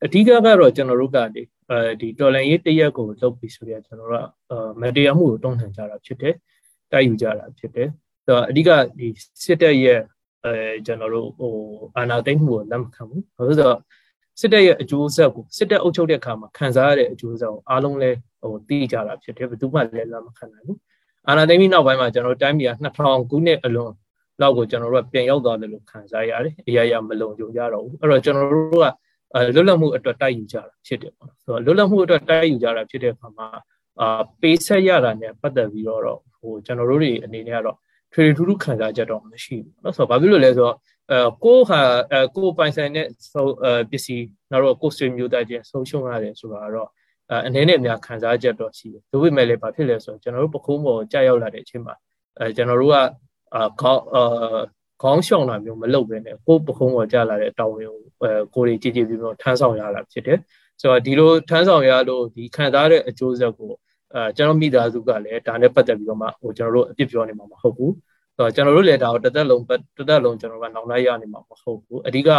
[0.05, 6.35] အဓိကကတော့ကျွန်တော်တို့ကလေ အဲဒီတော်လန်ရေးတရက်ကိုလုပ်ပြီးဆိုတော့ကျွန်တော်တို့ကမတရားမှုကိုတုံ့ပြန်ကြတာဖြစ်တယ်
[6.91, 7.89] တိုက်ယူကြတာဖြစ်တယ်
[8.25, 9.07] ဆိုတော့အဓိကဒီ
[9.43, 9.99] စစ်တပ်ရဲ့
[10.45, 10.53] အဲ
[10.85, 11.53] ကျွန်တော်တို့ဟို
[11.97, 13.79] အာဏာသိမ်းမှုကိုလက်မခံဘူးဘာလို့ဆိုတော့
[14.39, 20.79] စစ်တပ်ရဲ့အကျိုးဆက်ကိုစစ်တပ်အုပ်ချုပ်တဲ့အခါမှာခံစားရတဲ့အကျိုးဆက်ကိုအားလုံးလဲဟိုသိကြတာဖြစ်တယ်ဘယ်သူမှလည်းလက်မခံနိုင်ဘူး
[21.27, 23.91] အာဏာသိမ်းပြီးနောက်ပိုင်းမှာကျွန်တော်တို့တိုင်းပြည်က2000ခုနှစ်အလွန်
[24.41, 28.85] လောက်ကိုကျွန်တော်တို့ကပြန်ရောက်သွားတယ်လို့ခံစားရတယ်အရာရာမလုံခြုံကြတော့ဘူးအဲ့တော့ကျွန်တော်တို့က
[29.54, 33.46] လွတ်လပ်မှုအတွက်တိုက်ယူကြတာဖြစ်တယ်ပေါ့ဆိုတော့လွတ်လပ်မှုအတွက်တိုက်ယူကြတာဖြစ်တဲ့အခါမှာ
[34.00, 36.02] အာပေးဆက်ရတာနဲ့ပတ်သက်ပြီးတော့
[36.40, 37.76] ဟိုကျွန်တော်တို့တွေအနေနဲ့ကတော့
[38.12, 40.76] ထွေထွေထူးထူးခံစားချက်တော့မရှိဘူးเนาะဆိုတော့ဘာဖြစ်လို့လဲဆိုတော့
[41.10, 41.80] အဲကိုဟာ
[42.12, 46.88] အဲကိုပိုင်ဆိုင်တဲ့ဆိုအဲပစ္စည်းနောက်တော့ကိုဆွေမျိုးသားချင်းဆုံးရှုံးရတယ်ဆိုတာတော့
[47.30, 51.94] အဲအနေနဲ့အများခံစားချက်တော့ရှိတယ်ဒါပေမဲ့လည်းဘာဖြစ်လဲဆိုတော့ကျွန်တော်တို့ပခုံးပေါ်ကြာရောက်လာတဲ့အချိန်မှာ
[52.38, 52.96] အဲကျွန်တော်တို့က
[53.54, 54.58] အာခေါင်းအာ
[55.01, 60.39] ခေါင်းရှောင်တာမျိုးမလုပ်ဘဲနဲ့ကိုပခုံးပေါ်ကြာလာတဲ့တောင်းဝင်ကိုအဲကိုတွေကြည်ကြည်ပြီးတော့ထမ်းဆောင်ရတာဖြစ်တယ်
[60.81, 63.71] ဆိုတော့ဒီလိုထမ်းဆောင်ရလို့ဒီခံစားတဲ့အကျိုးဆက်ကို
[64.13, 67.93] အဲကျွန်တော်မိသားစုကလည်းဒါနဲ့ပတ်သက်ပြီးတော့မှဟိုကျွန်တော်တို့အပြစ်ပြောနေမှာမဟုတ်ဘူး
[68.35, 69.63] ဆိုတော့ကျွန်တော်တို့လည်းဒါကိုတသက်လုံး
[69.97, 72.29] တသက်လုံးကျွန်တော်ကနောက်လိုက်ရနေမှာမဟုတ်ဘူးအဓိက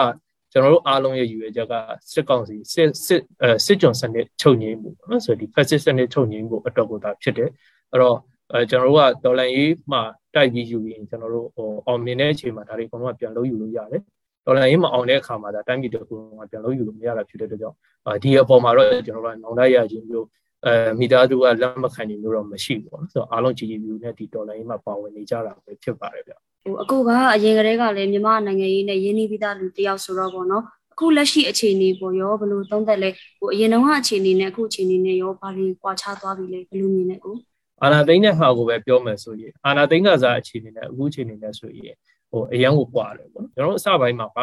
[0.52, 1.74] ကျွန်တော်တို့အားလုံးရဲ့ယူရချက်က
[2.12, 7.50] စစ်ကောင်စီစစ်စစ်အဲစစ်ကြုံစနစ်ချုပ်ငြိမ်းမှုနော်ဆိုတော့ဒီ fascist စနစ်ချုပ်ငြိမ်းမှုအတွက်ကိုဒါဖြစ်တယ်
[7.92, 8.16] အဲ့တော့
[8.52, 10.02] အဲကျွန်တော်တို့ကဒေါ်လာရေးမှာ
[10.38, 14.02] တိုက်ပြီးယူရင်ကျွန်တော်တို့ဟိုအောင်မြင်တဲ့အချိန်မှာဒါတွေအကုန်လုံးပြန်လို့ယူလို့ရတယ်
[14.44, 17.76] ဒေါ်လာရေးမအောင်တဲ့အခါမှာဒါတိုင်းပြည်တစ်ခုလုံးကပြန်လို့ယူလို့မရတာဖြစ်တဲ့အတွက်ကြောင့်
[18.22, 20.26] ဒီအပေါ်မှာတော့ကျွန်တော်တို့ကနောက်လိုက်ရခြင်းမျိုး
[20.66, 37.34] အဲမိသားစုကလက်မခံနိုင်လို့တော့မရှိဘူးပေါ့နော်ဆိုတော့အားလုံးကြည်ကြည်ပြူနဲ့ဒီဒေါ်လာရေးမှာပါဝင်နေကြတာပဲဖြစ်ပါတယ်ဗျဟိုအကူကအရင်ကတည်းကလည်းမြန်မာနိုင်ငံရေးနဲ့ရင်းနှီးပြီးသားလူတယောက်ဆိုတော့ပေါ့နော်အခုလက်ရှိအခြေအနေပေါ်ရောဘယ်လိုသုံးသပ်လဲဟိုအရင်တုန်းကအခြေအနေနဲ့အခုအခြေအနေနဲ့ရောဘာတွေကွာခြားသွားပြီလဲဘယ်လိုမြင်လဲကို
[37.82, 41.94] အာနာသိန်းတဲ့ဟာကိုပဲပြောမယ်ဆိုရင်အာနာသိန်းကစားအခြေအနေနဲ့အခုအခြေအနေနဲ့ဆိုရင်
[42.30, 44.38] ဟိုအရန်ကိုကွာတယ်ပေါ့နော်ကျွန်တော်တို့အစပိုင်းမှာက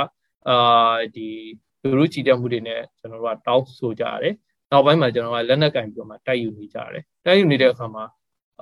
[0.50, 1.28] အာဒီ
[1.82, 4.34] လူလူကြည်တဲ့မှုတွေနဲ့ကျွန်တော်တို့ကတောင်းဆိုကြရတယ်
[4.72, 8.04] နောက်ပိုင်းမှာကျွန်တော်ကလက်နက်ကင်ပြီးတော့မှတိုက်ယူနေကြတယ်တိုက်ယူနေတဲ့အခါမှာ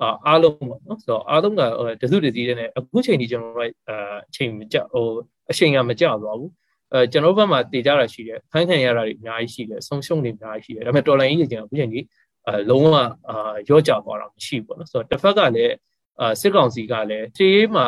[0.00, 1.62] အာအားလုံးပေါ့နော်ဆိုတော့အားလုံးက
[2.02, 5.06] တစုတစည်းတဲ့အခုချိန်ဒီကျွန်တော်တို့အာအချိန်မကြဟို
[5.50, 6.50] အချိန်ကမကြသွားဘူး
[6.92, 12.04] အဲကျွန်တော်ဘက်မှာတည်ကြတာရှိတယ်ဖန်ခံရတာတွေအများကြီးရှိတယ်ဆုံးရှုံးတွေအများကြီးရှိတယ်ဒါပေမဲ့တော်လိုင်းကြီးကျွန်တော်အခုချိန်ကြီး
[12.48, 12.86] အဲလုံးဝ
[13.28, 15.74] အာရော့ကြသွားတာမရှိဘူးပေါ့နော်ဆိုတော့တစ်ဖက်ကလည်း
[16.20, 17.86] အာစစ်ကောင်စီကလည်းခြေမှာ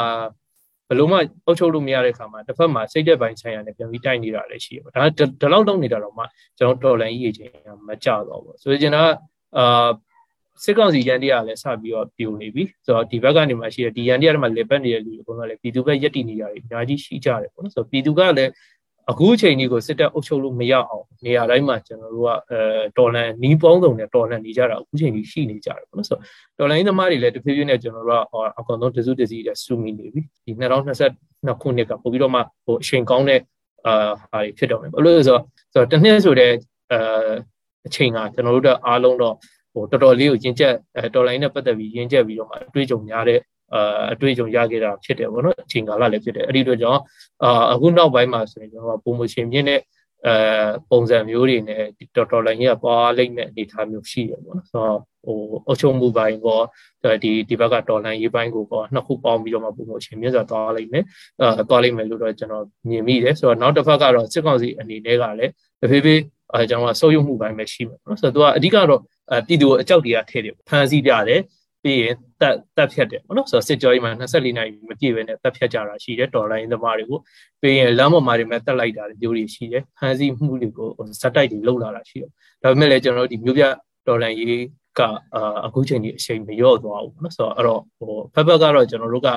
[0.88, 6.24] ဘလို့မှအုပ်ချုပ်လို့မရတဲ့ခါမှာတစ်ဖက်မှာစိတ်သက်ပိုင်းဆိုင်ရာနဲ့ပြန်ပြီးတိုက်နေတာလည်းရှိတယ်ဒါဒီလောက်လုံးနေတာတော့မှ
[6.58, 7.52] ကျွန်တော်တော်လန်ကြီးအချိန်
[7.88, 9.12] မကြတော့ဘူးဆိုရင်တော့
[9.58, 9.88] အာ
[10.64, 18.50] စစ်ကောင်စီရန်တရားလည်းစပြီးတော့ပြိုနေပြီဆိုတော့ဒီဘက်ကနေမှရှိတဲ့ဒီရန်တရားတွေမှာလေပတ်နေတဲ့လူတွေကတော့လည်းပြည်သူဘက်ယက်တီနေကြတယ်အများကြီးရှိကြတယ်ပေါ့နော်ဆိုတော့ပြည်သူကလည်း
[19.10, 22.60] အခုအချိန်ကြီးကိုစစ်တပ်အုပ်ချုပ်လို့မရအောင်နေရာတိုင်းမှာကျွန်တော်တို့ကအဲ
[22.98, 26.22] တော်လန်နီးပေါင်းစုံနဲ့တော်လန်နေကြတာအခုအချိန်ကြီးရှိနေကြတယ်ပေါ့နော်ဆိုတော့
[26.58, 33.40] တော်လန်ရေးသမားတွေလည်းတဖြည်းဖြည်းနဲ့ကျွန်တော်တို့ကအကောင်ဆုံးတစုတစည်းနဲ့စုမိနေပြီဒီ2022ခုနှစ်ကပို့ပြီးတော့မှဟိုအချိန်ကောင်းတဲ့
[33.86, 35.42] အာဟာတွေဖြစ်တော့မယ်ဘာလို့လဲဆိုတော့
[35.72, 36.52] ဆိုတော့တစ်နှစ်ဆိုတဲ့
[36.92, 36.98] အဲ
[37.86, 39.34] အချိန်ကကျွန်တော်တို့အားလုံးတော့
[39.72, 43.38] ဟိုတော်တော်လေးကိုရင်းချက်အဲတော်လိုင်းနဲ့ပတ်သက်ပြီးရင်းချက်ပြီးတော့မှအတွေ့အကြုံများတဲ့
[43.74, 47.00] အာအတွေ့အကြုံရခဲ့တာဖြစ်တယ်ပေါ့နော်အချိန်ကာလလည်းဖြစ်တယ်အဲ့ဒီအတွက်ကြောင့်
[47.44, 49.80] အာအခုနောက်ပိုင်းမှာဆိုရင်ကျွန်တော်ကပုံမရှင်မြင့်တဲ့
[50.26, 50.34] အဲ
[50.90, 51.82] ပုံစံမျိုးတွေနဲ့
[52.16, 56.64] တော်တော်လည်းကြီးကပွားလိမ့်မဲ့အနေအထားမျိုးရှိရပေါ့နော်ဆိုတော့ဟိုအုပ်ချုပ်မှုပိုင်းပေါ့
[57.22, 61.04] ဒီဒီဘက်ကတော်လန်ရေးပိုင်းကိုပေါ့နှစ်ခုပေါင်းပြီးတော့မှပုံမရှင်မြင့်စွာသွားလိမ့်မယ်
[61.40, 69.00] အဲသွားလိမ့်မယ်လို့တော့ကျွန်တော်မြင်မိတယ်ဆိုတော့နောက်တစ်ဖက်ကတော့စစ်ကောင်စီအနေနဲ့ကလည်းတဖြည်းဖြည်းအဲကျွန်တော်ကစိုးရုံမှုပိုင်းပဲရှိမှာနော်ဆိုတော့သူကအဓိကတော့
[69.46, 71.40] ပြည်သူကိုအကြောက်တရားထည့်တယ်ဖန်ဆီးပြတယ်
[71.86, 77.18] ပြီးရင်တက်တက်ဖြတ်တယ်ပေါ့နော်ဆိုတော့စစ်ကြောရေးမှာ24နိုင်မပြည့်ပဲနဲ့တက်ဖြတ်ကြတာရှိတယ်ဒေါ်လာရင်းသမားတွေကို
[77.60, 80.88] ပြီးရင်လမ်းပေါ်မှာတွေမဲ့တက်လိုက်တာမျိုးတွေရှိတယ်ဖန်စီမှုတွေကို
[81.20, 82.30] ဇက်တိုက်တွေလှုပ်လာတာရှိတယ်
[82.62, 83.64] ဒါပေမဲ့လည်းကျွန်တော်တို့ဒီမျိုးပြ
[84.06, 84.62] ဒေါ်လာရေး
[84.98, 85.00] က
[85.66, 89.28] အခုချိန်ကြီးအချိန်မလျော့သွားဘူးနော်ဆိုတော့အဲ့တော့ဟိုဖက်ဖက်ကတော့ကျွန်တော်တို့က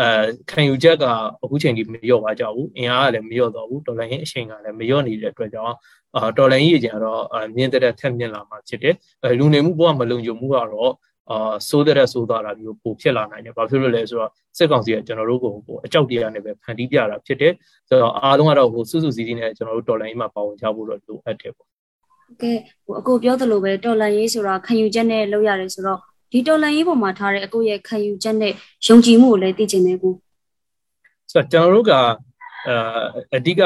[0.00, 0.08] အဲ
[0.50, 1.04] ခံယူချက်က
[1.42, 5.74] အခုချိန်ကြီးမလျော့ပါကြဘူးအင်အားကလည်းမလျော့တော့ဘူးဒေါ်လာရင်းအချိန်ကလည်းမလျော့နေတဲ့အတွက်ကြောင့်
[6.16, 7.20] အာဒေါ်လာရင်းအချိန်ကတော့
[7.56, 8.94] မြင့်တဲ့ထက်မြင့်လာမှာဖြစ်တယ်
[9.38, 10.92] လူနေမှုဘဝမလုံခြုံမှုကတော့
[11.30, 17.52] အာစိုးတဲ့စိုးသွားတာမျိုးပိုဖြစ်လာနိုင်တယ်။ဘာဖြစ်လို့လဲဆိုတော့စစ်ကောင်စီကကျွန်တော်တို့ကိုဟိုအကြောက်တရားနဲ့ပဲဖန်တီးပြတာဖြစ်တယ်။
[17.88, 21.68] ဆိုတော့အားလုံးကတော့ဟိုစုစုစည်းစည်းနဲ့ကျွန်တော်တို့တော်လိုင်းမှာပါဝင်ကြဖို့တော့လိုအပ်တယ်ပေါ့။
[22.40, 22.52] ကဲ
[22.84, 25.98] ဟိုအကိုပြောသလိုပဲတော်လန်ရေးဆိုတာခံယူချက်နဲ့လုပ်ရတယ်ဆိုတော့
[26.32, 28.52] ဒီတော်လန်ရေးပေါ်မှာထားတဲ့အကိုရဲ့ခံယူချက်နဲ့
[28.86, 30.14] ယုံကြည်မှုကိုလည်းသိချင်တယ်ကို။
[31.32, 32.06] ဆိုတော့ကျွန်တော်တို့ကအာ
[33.36, 33.62] အဓိကက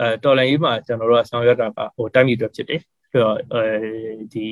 [0.00, 2.80] အဲတော်လန်ရေးမှာကျွန်တော်တို့ကဆောင်ရွက်တာကဟိုတိုင်းပြည်အတွက်ဖြစ်တယ်။
[3.12, 3.62] ပြီးတော့အဲ
[4.34, 4.46] ဒီ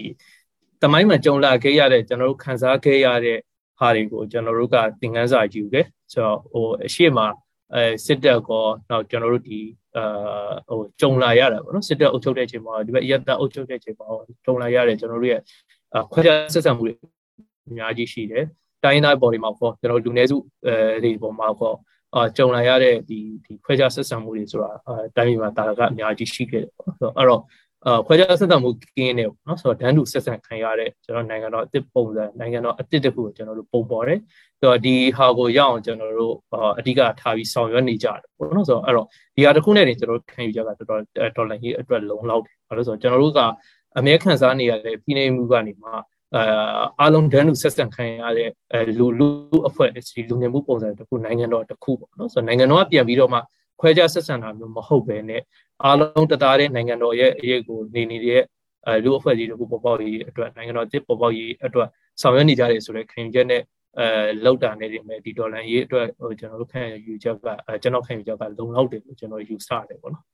[0.83, 3.39] တမိုင်းမှာကြုံလာခဲ့ရတဲ့ကျွန်တော်တို့ခံစားခဲ့ရတဲ့
[3.79, 7.19] ဟာတွေကိုကျွန်တော်တို့ကသင်ခန်းစာယူခဲ့ဆိုတော့ဟိုအရှိမ
[7.75, 9.59] အဲစစ်တပ်ကောနောက်ကျွန်တော်တို့ဒီ
[9.97, 14.07] အာဟိုကြုံလာရတာပေါ့နော်စစ်တပ်အုပ်ချုပ်တဲ့အချိန်မှာဒီဘက်ရက်တပ်အုပ်ချုပ်တဲ့အချိန်မှာ
[14.45, 15.41] ကြုံလာရတဲ့ကျွန်တော်တို့ရဲ့
[16.13, 16.93] ခွဲခြားဆက်ဆံမှုတွေ
[17.69, 18.45] အများကြီးရှိတယ်
[18.85, 20.75] တိုင်းသားပေါ်တွေမှာပေါ့ကျွန်တော်လူနည်းစုအဲ
[21.05, 21.77] ဒီပေါ်မှာပေါ့
[22.15, 27.43] အာကြုံလာရတဲ့ဒီဒီခွဲခြားဆက်ဆံမှုတွေဆိုတာအဲတိုင်းပြည်မှာတာကအများကြီးရှိခဲ့တယ်ပေါ့နော်အဲ့တော့
[27.87, 34.21] အာခွဲခြားဆက်ဆံမှုကင်းနေပေါ့နော်ဆိုတော့ဒန်းတူဆက်ဆံခံရတဲ့ကျွန်တော်နိုင်ငံတော်အစ်စ်ပုံစံနိုင်ငံတော်အစ်စ်တစ်ခုကိုကျွန်တော်တို့ပုံပေါ်တယ်
[34.61, 36.35] ဆိုတော့ဒီဟာကိုရအောင်ကျွန်တော်တို့
[36.79, 39.07] အဓိကထားပြီးဆောင်ရွက်နေကြတယ်ပေါ့နော်ဆိုတော့အဲ့တော့
[39.37, 41.01] ဒီဟာတစ်ခုနဲ့တင်ကျွန်တော်တို့ခံယူကြတာတော်တော်
[41.37, 43.41] ဒေါ်လာကြီးအတွက်လုံလောက်တယ်ဘာလို့ဆိုတော့ကျွန်တော်တို့က
[43.99, 45.91] အမြဲခံစားနေရတဲ့ပြည်내မှုကနေမှ
[46.37, 46.43] အာ
[47.01, 48.51] အားလုံးဒန်းလူဆက်ဆံခံရတဲ့
[48.99, 49.29] လူလူ
[49.69, 53.39] အဖွဲ့အစည်းလူငယ်မှုပုံစံတစ်ခုနိုင်ငံတော်တစ်ခုပေါ့နော်ဆိုတော့နိုင်ငံတော်ကပြန်ပြီးတော့မှ
[53.81, 55.43] ခွဲခြားဆက်ဆံတာမျိုးမဟုတ်ပဲနဲ့
[55.85, 58.43] အားလုံးတသားတဲ့နိုင်ငံတော်ရဲ့အရေးကိုနေနေတဲ့
[58.87, 61.89] အဲလူအဖွဲ့အစည်းတို့ပေါ်ပေါက်ရေးအတွက်နိုင်ငံတော်တစ်ပေါ်ပေါက်ရေးအတွက်
[62.23, 63.63] ဆောင်ရွက်နေကြတယ်ဆိုတဲ့ခင်ချက်နဲ့
[63.99, 64.09] အဲ
[64.45, 70.25] လောက်တာနေနေမယ်ဒီဒေါ်လာရေးအတွက်ဟိုကျွန်တော်တို့ခံယူချက်ကအဲကျွန်တော်ခံယူချက်ကလုံလောက်တယ်လို့ကျွန်တော်ယူဆတယ်ပေါ့နော်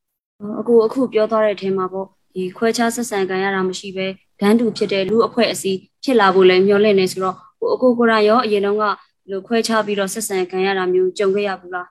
[0.61, 4.07] အခုအခုပြောသွားတဲ့အထင်မှာပေါ့ဒီခွဲခြားဆက်ဆံခံရတာမရှိပဲ
[4.41, 8.85] ဒန်းတူဖြစ်တဲ့လူအဖွဲ့အစည်းဖြစ်လာဖို့လည်းမျှော်လင့်နေဆိုတော့ဟိုအခုကိုရရောအရင်တော့က
[9.31, 11.89] လိုခွဲခြားပြီးတော့ဆက်ဆံခံရတာမျိုးကြုံခဲ့ရဘူးလား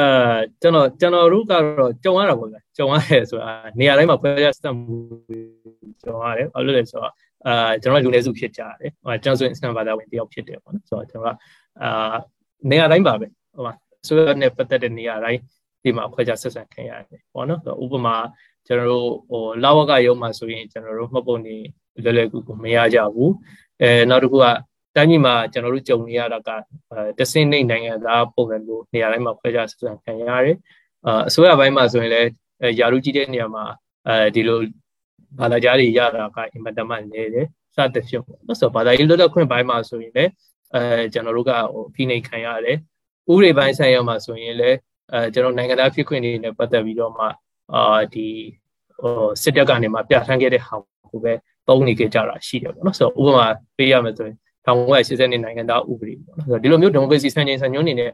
[0.00, 4.96] အဲကျွန်တော်ကျွန်တော်တို့ကတော့ကြုံရတာပေါ့ဗျာကြုံရတယ်ဆိုတာနေရာတိုင်းမှာဖွဲ့ရစက်မှု
[6.04, 7.12] ကြုံရတယ်ဘာလို့လဲဆိုတော့
[7.46, 11.36] အာကျွန်တော်လူနည်းစုဖြစ်ကြတယ်ဟိုကျွန်တော်ဆိုရင်စတန်ဘာသာဝင်တယောက်ဖြစ်တယ်ပေါ့နော်ဆိုတော့ကျွန်တော်က
[11.82, 12.14] အာ
[12.70, 13.74] နေရာတိုင်းပါပဲဟိုမှာ
[14.06, 15.40] ဆိုရနဲ့ပတ်သက်တဲ့နေရာတိုင်း
[15.82, 18.16] ဒီမှာဖွဲ့ကြဆက်ဆံခံရတယ်ပေါ့နော်ဥပမာ
[18.66, 21.56] ကျွန်တော်တို့ဟိုလာဝကရုံမှာဆိုရင်ကျွန်တော်တို့မှတ်ပုံနေ
[22.04, 23.32] လွယ်လွယ်ကူကူမရကြဘူး
[23.82, 24.46] အဲနောက်တစ်ခုက
[24.96, 26.50] တိုင်းပြည်မှာကျွန်တော်တို့ကြုံနေရတာက
[27.18, 30.56] တဆင်းနေနိုင်ငံသားပုံစံမျိုးနေရာတိုင်းမှာခွဲခြားဆက်ဆံခံရတယ်
[31.06, 32.30] အအစိုးရဘိုင်းမှာဆိုရင်လည်း
[32.80, 33.64] ယာရုကြီးတဲ့နေရာမှာ
[34.08, 34.58] အဲဒီလို
[35.40, 40.30] ဘာသာကြားတွေရတာကအင်မတန်မှနေတယ်စသဖြင့်ပေါ့ဆိုတော့ဘာသာရေးလွတ်လပ်ခွင့်ဘိုင်းမှာဆိုရင်လည်း
[40.74, 42.76] အဲကျွန်တော်တို့ကဟိုဖိနှိပ်ခံရတယ်
[43.32, 44.76] ဥပဒေပိုင်းဆိုင်ရာမှာဆိုရင်လည်း
[45.12, 47.24] အဲကျွန်တော်နိုင်ငံသားဖြစ်ခွင့်တွေနဲ့ပတ်သက်ပြီးတော့မှ
[47.74, 48.26] အာဒီ
[49.00, 50.74] ဟိုစစ်တပ်ကနေမှပြဋ္ဌာန်းခဲ့တဲ့ဟာ
[51.10, 51.32] ကိုပဲ
[51.68, 54.36] သုံးနေကြကြတာရှိတယ်ပေါ့နော်ဆိုတော့ဥပမာပေးရမယ်ဆိုရင်
[54.66, 58.10] 1980နှစ်နိုင်ငံသားဥပဒေပေါ့နော်ဆိုတော့ဒီလိုမျိုးဒီမိုကရေစီစံချိန်စံညွှန်းနေနဲ့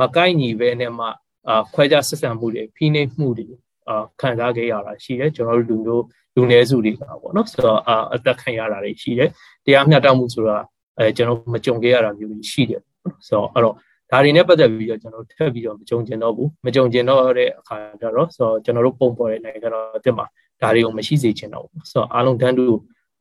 [0.00, 1.06] မကိုက်ညီပဲနဲ့မှ
[1.48, 3.46] အာခွဲခြားဆက်ဆံမှုတွေဖိနှိပ်မှုတွေ
[3.88, 6.04] အာခံစားခဲ့ရတာရှိတယ်ကျွန်တော်တို့လူမျိုး
[6.36, 9.28] လူနည်းစုတွေကပေါ့နော်ဆိုတော့အာအသက်ခံရတာတွေရှိတယ်
[9.64, 10.56] တရားမျှတမှုဆိုတာ
[10.98, 12.82] အဲကျွန်တော်မကြုံခဲ့ရတာမျိုးရှိတယ်
[13.28, 13.74] ဆိုတော့အဲ့တော့
[14.10, 20.26] ဒါတွေနဲ့ပတ်သက်ပြီးတော့ကျွန်တော်ထပ်ပြီးတော့မကြုံကျင်တော့ဘူးမကြုံကျင်တော့တဲ့အခါကျတော့ဆိုတော့ကျွန်တော်တို့ပုံပေါ်တဲ့နိုင်ငံတော်အစ်မှာ
[20.62, 22.66] ဒါတွေကိုမရှိစေချင်တော့ဘူးဆိုတော့အားလုံးတန်းတူ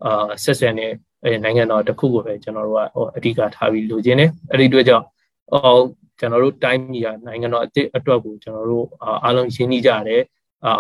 [0.06, 0.92] အာဆက်ဆံတဲ့
[1.24, 5.06] အဲနိုင်ငံတော်တစ်ခုကိုပဲကျွန်တော်တို့ကဟိုအဓိကထားပြီးလိုချင်တယ်အဲ့ဒီအတွက်ကြောင့်
[5.54, 5.78] ဟော
[6.20, 8.86] ကျွန်တော်တို့တိုင်းပြည်ကနိုင်ငံတော်အစ်အတွက်ကိုကျွန်တော်တို့
[9.24, 10.22] အားလုံးရင်းနှီးကြတယ်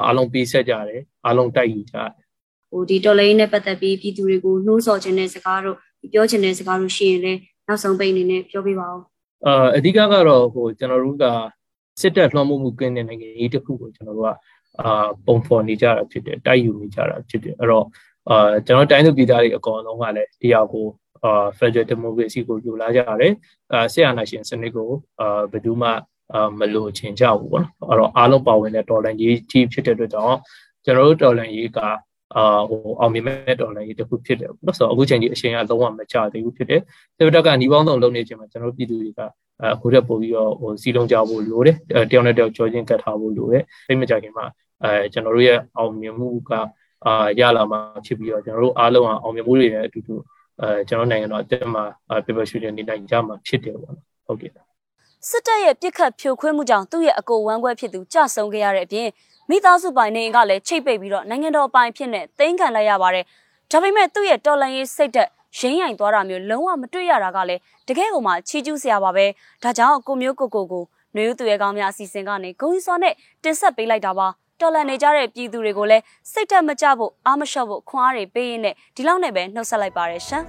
[0.05, 2.11] အားလုံးပေးဆက်ကြတယ်အားလုံးတိုက်ယူကြတယ်
[2.71, 5.77] ဟိုဒီတော်လိုင်းနဲ့ပတ်သက်ပြီးပြည်သူတွေကိုနှိုးဆော်ခြင်းတဲ့စကားတို့
[6.13, 9.01] ပြောခြင်းတဲ့စကားတို့ရှိရင်လည်းနောက်ဆုံးပိတ်အနေနဲ့ပြောပြပါဦး
[9.45, 11.25] အာအဓိကကတော့ဟိုကျွန်တော်တို့က
[12.01, 14.31] စစ်တပ်လွှမ်းမိုးမှုကင်းတဲ့နိုင်ငံရေးတစ်ခုကိုကျွန်တော်တို့က
[14.79, 17.85] အာပုံဖော်နေကြတာဖြစ်တယ်တိုက်ယူနေကြတာဖြစ်တယ်အဲ့တော့
[18.29, 20.87] အာကျွန်တော်တိုင်းသူပြည်သားတွေအကောင်လုံးကလည်းဒီဟာကို
[21.23, 23.33] အာ Federal Democracy ကိုယူလာကြရတယ်
[23.73, 25.89] အာဆရာနာရှင်စနစ်ကိုအာဘယ်သူမှ
[26.33, 30.37] အာမလို့ချင်ကြဘူးပေါ့နော်အဲ့တော့အားလုံးပါဝင်တဲ့တော်လန်ရေးကြီးဖြစ်တဲ့အတွက်ကြောင့်
[30.85, 31.79] ကျွန်တော်တို့တော်လန်ရေးက
[32.35, 36.81] အာဟိုအောင်မြင်မဲ့တော်လိုင်းတစ်ခုဖြစ်တယ်ပေါ့နော်ဆိုတော့အခုချိန်ကြီးအချိန်ကလုံးဝမကျသေးဘူးဖြစ်တယ်
[37.17, 39.19] စစ်တပ်ကညီပေါင်းဆောင်လုပ်နေချိန်မှာကျွန်တော်တို့ပြည်သူတွေက
[39.73, 41.75] အခုတက်ပို့ပြီးတော့ဟိုစီလုံးကြဖို့လိုတယ်
[42.11, 44.45] တယောက်နဲ့တယောက်ကြောချင်းကတ်ထားဖို့လိုတယ်သိမကြခင်မှာ
[44.83, 46.51] အဲကျွန်တော်တို့ရဲ့အောင်မြင်မှုက
[47.05, 50.15] အာရလာမှာဖြစ်ပြီးတော့ကျွန်တော်တို့အားလုံးအောင်မြင်မှုတွေနဲ့အတူတူ
[50.61, 51.83] အဲကျွန်တော်နိုင်ငံတော်အတက်မှာ
[52.25, 54.51] paper shooting နေနိုင်ကြမှာဖြစ်တယ်ပေါ့နော်ဟုတ်ကဲ့
[55.29, 59.07] စစ်တပ်ရဲ့ပြစ်ခတ်ဖြိုခွင်းမှုကြောင့်သူ့ရဲ့အကိုဝမ်းခွဲဖြစ်သူကြဆုံခဲ့ရတဲ့အပြင်
[59.49, 63.25] မိသားစုပိုင်နေအိမ်ကလည်းချိတ်ပိတ်ပြီးတော့နိုင်ငံတော်ပိုင်ဖြစ်နေသိမ်းခံလိုက်ရပါတယ်။
[63.71, 69.25] ဒါပေမဲ့သူ့ရဲ့တော်လန်ရေးစိတ်သက်ရင်းရိုင်သွားတာမျိုးလုံးဝမတွေ့ရတာကလည်းတကယ်ကိုမှချီးကျူးစရာပါပဲ
[69.63, 70.83] ဒါကြောင့်ကိုမျိုးကိုကိုကို
[71.15, 74.27] နှွေဦးသူရဲ့ကောင်းများအစီအစဉ်ကနေဂုံကြီးစောနဲ့တင်ဆက်ပေးလိုက်တာပါ
[74.61, 80.43] တော်လန်နေကြတဲ့ပြည်သူတွေကိုလည်းစိတ်တက်မကြဖို့အားမလျှော့ဖို့ခွန်အားတွေပေးရင်းနဲ့ဒီလောက်နဲ့ပဲနှုတ်ဆက်လိုက်ပါရရှင်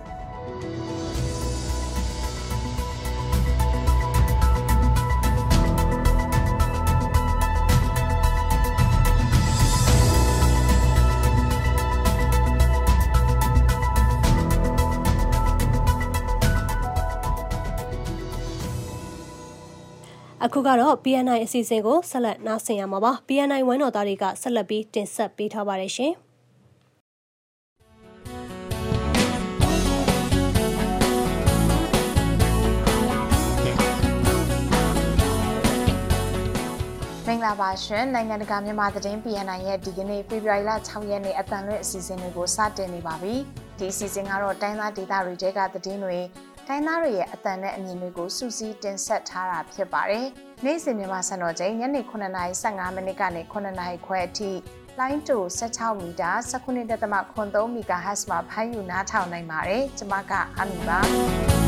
[20.47, 26.13] အခုကတော့ BNI အစီအစဉ်ကိုဆက်လက်နားဆင်ရမှာပါ BNI ဝိုင်းတော်သားတွေကဆက်လက်ပြီးတင်ဆက်ပေးထားပါတယ်ရှင်
[37.27, 43.35] မင်္ဂလာပါရှင်နိုင်ငံတကာမြန်မာသတင်း PNI ရဲ့ဒီကနေ့ဖေဖော်ဝါရီလ6ရက်နေ့အတန်လွင့်အစီအစဉ်တွေကိုစတင်နေပါပြီ
[43.79, 46.19] ဒီအစီအစဉ်ကတော့တိုင်းသားဒေသတွေတဲကသတင်းတွေ
[46.69, 50.27] တိုင်းသားတွေရဲ့အတန်နဲ့အမြင်တွေကိုစူးစီးတင်ဆက်ထားတာဖြစ်ပါတယ်။
[50.65, 54.51] နေ့စဉ်မြန်မာစံတော်ချိန်ညနေ9:15မိနစ်ကနေ9:00ခွဲအထိ
[54.99, 61.01] လိုင်းတူ16မီတာ19.3 MHz မှာဖမ်းယူနားထောင်နိုင်ပါတယ်။ကျွန်မကအမီပါ။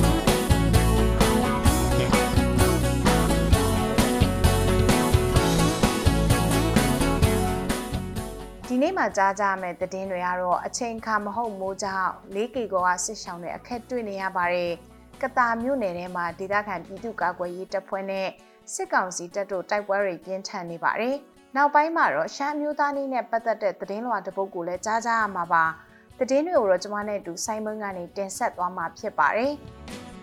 [8.76, 14.72] ဒီနေ့မှာကြားကြမယ့်သတင်းတွေကတော့အချိန်ခါမဟုတ်မိုးကြောင့် 4K ကောကစစ်ဆောင်တဲ့အခက်တွေ့နေရပါတယ်။
[15.22, 18.28] ကတာမြို့နယ်ထဲမှာဒေသခံပြည်သူ့ကာကွယ်ရေးတပ်ဖွဲ့နဲ့
[18.72, 21.16] စစ်ကောင်စီတပ်တို့တိုက်ပွဲတွေပြင်းထန်နေပါတယ်။
[21.56, 25.64] နောက်ပိုင်းမှာတော့ရှမ်းမျိုးသားနေနဲ့ပတ်သက်တဲ့သတင်းလွှာတစ်ပုဒ်ကိုလည်းကြားကြရမှာပါ။
[26.18, 29.52] သတင်းတွေကိုတော့ကျွန်မနဲ့အတူစိုင်းမွန်းကနေတင်ဆက်သွားမှာဖြစ်ပါတယ်။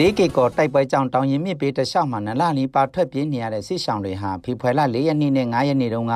[0.00, 6.14] လေးကေကောတိုက်ပွဲကြောင့်တောင်ရင်မြစ်ပေးတလျှောက်မှာနလနီပါထွက်ပြေးနေရတဲ့စစ်ဆောင်တွေဟာဖေဖွယ်လ၄ရက်နေ့နဲ့၅ရက်နေ့တုန်းက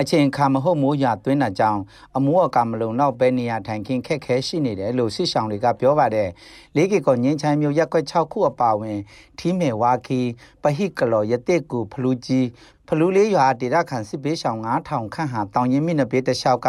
[0.00, 1.80] အချိန်ခါမဟုတ်မိုးရွာသွင်းတာကြောင့်
[2.16, 6.28] အမိုးအကာမလုံတော့ပဲနေရထိုင်ခင်းခက်ခဲရှိနေတယ်လို့စစ်ဆောင်တွေကပြောပါတယ်
[6.76, 8.98] လေးကေကောငင်းချိုင်းမျိုးရက်ွက်6ခုအပါဝင်
[9.38, 10.20] ထီးမေဝါခီ
[10.62, 12.46] ပဟိကလောယတိကူဖလူကြီး
[12.88, 16.68] ဖလူလေးရွာဒေသခံစစ်ပေးဆောင်9000ခန့်ဟာတောင်ရင်မြစ်နဘေးတလျှောက်က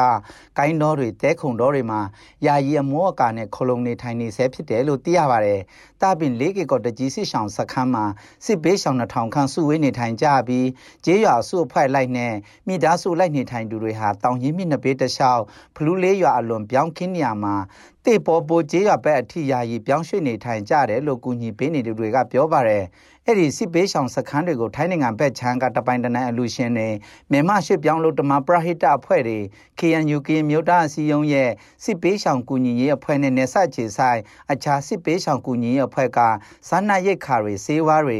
[0.57, 2.01] ကိုင်းတော်တွေတဲခုံတော်တွေမှာ
[2.45, 5.61] ယာယီအမောအကာနဲ့ခလုံးနေထိုင်နေဆဲဖြစ်တယ်လို့သိရပါတယ်။
[6.01, 8.05] တာပင်လေးကေကောတကြီးစစ်ဆောင်စခန်းမှာ
[8.45, 10.67] စစ်ပေးဆောင်2000ခန့်စုဝေးနေထိုင်ကြပြီး
[11.05, 12.33] ကျေးရွာစုအဖွဲ့လိုက်နဲ့
[12.67, 15.43] မိသားစုလိုက်နေထိုင်သူတွေဟာတောင်ရင်မြစ်နဘေးတလျှောက်
[15.75, 17.55] ဖလူလေးရွာအလွန်ပြောင်းခင်းနေရမှာ
[18.07, 22.83] တေပေါ်ပိုကျေးရွာဘက်အထိယာယီပြောင်းရွှေ့နေထိုင်ကြတယ်လို့ကူညီပေးနေသူတွေကပြောပါတယ်။
[23.25, 26.89] အဲ့ဒီစစ်ပေးဆောင်စခန်းတွေကိုထိုင်းနိုင်ငံဘက်ခြမ်းကတပိုင်တနိုင်အလူရှင်တွေ
[27.31, 29.39] မြန်မာရှစ်ပြောင်းလို့တမပရဟိတအဖွဲ့တွေ
[29.79, 31.49] KNU ကရင်မြို့သားအစည်းအရုံးရဲ့
[31.83, 34.19] စစ်ပေးဆောင်ကူညီရေးအဖွဲ့နဲ့နေဆက်ချေဆိုင်
[34.51, 36.19] အခြားစစ်ပေးဆောင်ကူညီရေးအဖွဲ့က
[36.67, 38.19] စားနပ်ရိက္ခာတွေစေဝါတွေ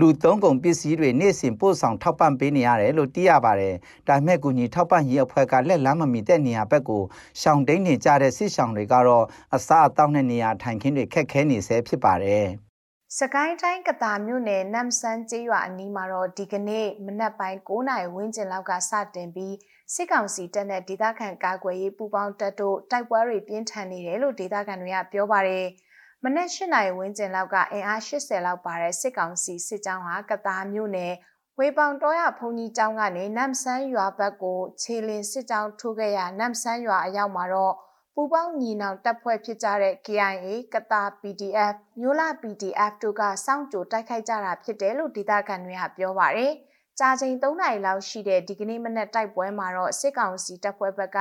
[0.00, 3.74] လူသုံးကုန်ပစ္စည်းတွေနေ့စဉ်ပို့ဆောင်ထောက်ပံ့ပေးနေရတယ်လို့သိရပါတယ်။
[4.08, 7.02] ဒါမဲ့ကူညီထောက်ပံ့ရေးအဖွဲ့ကလက်လန်းမမီတဲ့နေရာဘက်ကို
[7.40, 9.24] ရှောင်တိန်နေကြတဲ့စစ်ဆောင်တွေကတော့
[9.54, 12.46] အစားအသောက်နဲ့နေရာထိုင်ခင်းတွေခက်ခဲနေဆဲဖြစ်ပါတယ်။
[13.18, 19.54] စကိုင်းတိုင်းကတာမြို့နယ်နမ်ဆန်းကျေးရွာအနီးမှာတော့ဒီကနေ့မနက်ပိုင်း9နာရီဝန်းကျင်လောက်ကစတင်ပြီး
[19.94, 25.66] စစ်ကောင်စီတပ်နဲ့ဒေသခံကာကွယ်ရေးပူးပေါင်းတပ်တို့တိုက်ပွဲတွေပြင်းထန်နေတယ်လို့ဒေသခံတွေကပြောပါတယ်။
[26.24, 31.14] မနက်၈နာရီဝန်းကျင်လောက်ကအင်အား80လောက်ပါတဲ့စစ်ကောင်စီစစ်ကြောင်းဟာကတာမြို့နယ်
[31.58, 37.74] ဝေပောင်တော်ရဖုန်ကြီးကျောင်းကနေနမ်ဆန်းရွာဘက်ကိုခြေလင်စစ်ကြောင်းထိုးခဲ့ရနမ်ဆန်းရွာအရောက်မှာတော့
[38.14, 46.52] ပူပေါင်းညီနောင်တပ်ဖွဲ့ဖြစ်ကြတဲ့ KIA ကတာ PDF မျိုးလာ PDF တို့ကစောင့်ကြိုတိုက်ခိုက်ကြတာဖြစ်တယ်လို့ဒေသခံတွေကပြောပါရယ်။
[46.98, 51.18] ကြာချိန်3နာရီလောက်ရှိတဲ့ဒီကနေ့မနက်တိုက်ပွဲမှာတော့စစ်ကောင်စီတပ်ဖွဲ့ဘက်က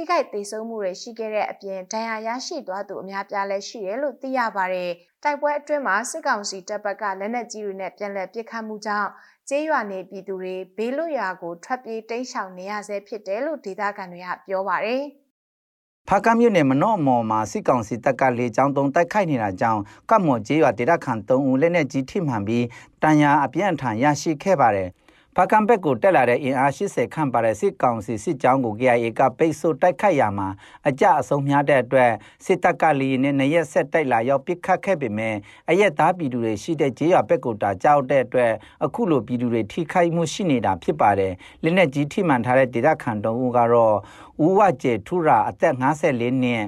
[0.00, 4.90] ထိခိုက်ဒေဆုံးမှုတွေရှိခဲ့တဲ့အပြင်ဒဏ်ရာရရှိသွားသူအများပြားလည်းရှိတယ်လို့သိရပါတယ်။
[5.22, 9.10] တိုက်ပွဲအတွင်းမှာစစ်ကောင်စီတပ်ဘက်ကလက်နက်ကြီးတွေနဲ့ပြန်လည်ပစ်ခတ်မှုကြောင့်
[9.48, 15.02] ကျေးရွာနေပြည်သူတွေဘေးလွတ်ရာကိုထွက်ပြေးတိမ်းရှောင်နေရဆဲဖြစ်တယ်လို့ဒေသခံတွေကပြောပါတယ်။
[16.08, 19.80] ဖားကမြို့နယ်မနော့မော်မှာစစ်ကောင်စီတပ်ကလေကြောင်းတုံးတိုက်ခိုက်နေတာကြောင့်
[20.10, 22.64] ကတ်မော်ကျေးရွာဒေသခံ3ဦးလက်နက်ကြီးထိမှန်ပြီး
[23.02, 24.90] တန်ရာအပြန့်ထန်ရရှိခဲ့ပါတယ်။
[25.36, 30.48] ဖားကဘက်ကိုတက်လာတဲ့အင်အား80ခန့်ပါတဲ့စစ်ကောင်စီစစ်ကြောင်းကို KIA ကပိတ်ဆို့တိုက်ခိုက်ရမှာ
[30.88, 32.12] အကြအဆုံးများတဲ့အတွက်
[32.44, 35.34] စစ်တပ်ကလီနဲ့နရက်ဆက်တိုက်လာရောက်ပစ်ခတ်ခဲ့ပေမဲ့
[35.70, 38.52] အရက်သားပြည်သူတွေရှိတဲ့ကျေးရွာဘက်ကိုတာကြောက်တဲ့အတွက်
[38.84, 43.96] အခုလိုပြည်သူတွေထိခိုက်မှုရှိနေတာဖြစ်ပါတယ်။လက်နက်ကြီးထိမှန်ထားတဲ့ဒေသခံတုံးဦးကတော့
[44.44, 46.64] ဦးဝကျေထူရာအသက်54နှစ်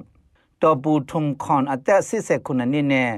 [0.63, 3.11] တော်ပူထုံခွန်အသက်89နှစ်နဲ့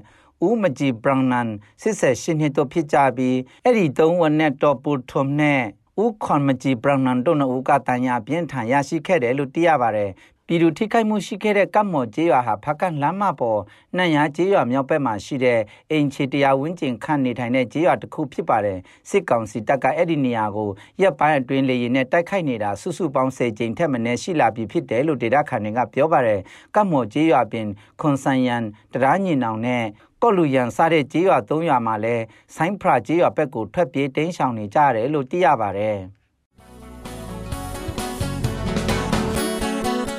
[0.47, 1.49] ဦးမကြီးဘရန်နန်
[1.83, 5.63] 88နှစ်တို့ဖြစ်ကြပြီးအဲ့ဒီသုံးဝနဲ့တော်ပူထုံနဲ့
[6.03, 10.11] ဦးခွန်မကြီးဘရန်နန်တို့နှစ်ဦးကတန်ရာပြင်းထန်ရရှိခဲ့တယ်လို့သိရပါတယ်
[10.47, 13.61] ပပြည်သူထိခိုက်မှုရှိခဲ့တဲ့ကပ်မော်ကျေးရွာဟာဖကန်လမ်းမပေါ်
[13.97, 18.79] နှံ့ရကျေးရွာမြောက်ဘက်မှာရှိတဲ့အိမ်ချေတရာဝင်းကျင်ခန့်နေထိုင်တဲ့ကျေးရွာတစ်ခုဖြစ်ပါတယ်
[19.09, 20.71] စစ်ကောင်စီတပ်ကအဲ့ဒီနေရာကို
[21.03, 26.41] ရက်ပိုင်းအတွင်းလေရင်နဲ့တိုက်ခိုက်နေတာစုစုပေါင်း10ကြိမ်ထက်မနည်းရှိလာပြီဖြစ်တယ်လို့ဒေတာခန်တွေကပြောပါတယ်
[26.75, 27.67] ကပ်မော်ကျေးရွာပင်
[28.01, 28.63] ခွန်ဆန်ယန်
[28.95, 29.85] တရာညင်နောင်နဲ့
[30.23, 32.17] ကော့လူရန်စားတဲ့ကျေးရွာ၃ရွာမှာလဲ
[32.57, 35.99] ဆိုင်းဖရာကျေးရွာဘက်ကိုထွက်ပြေးတင်းရှောင်နေကြရတယ်လို့သိရပါတယ်။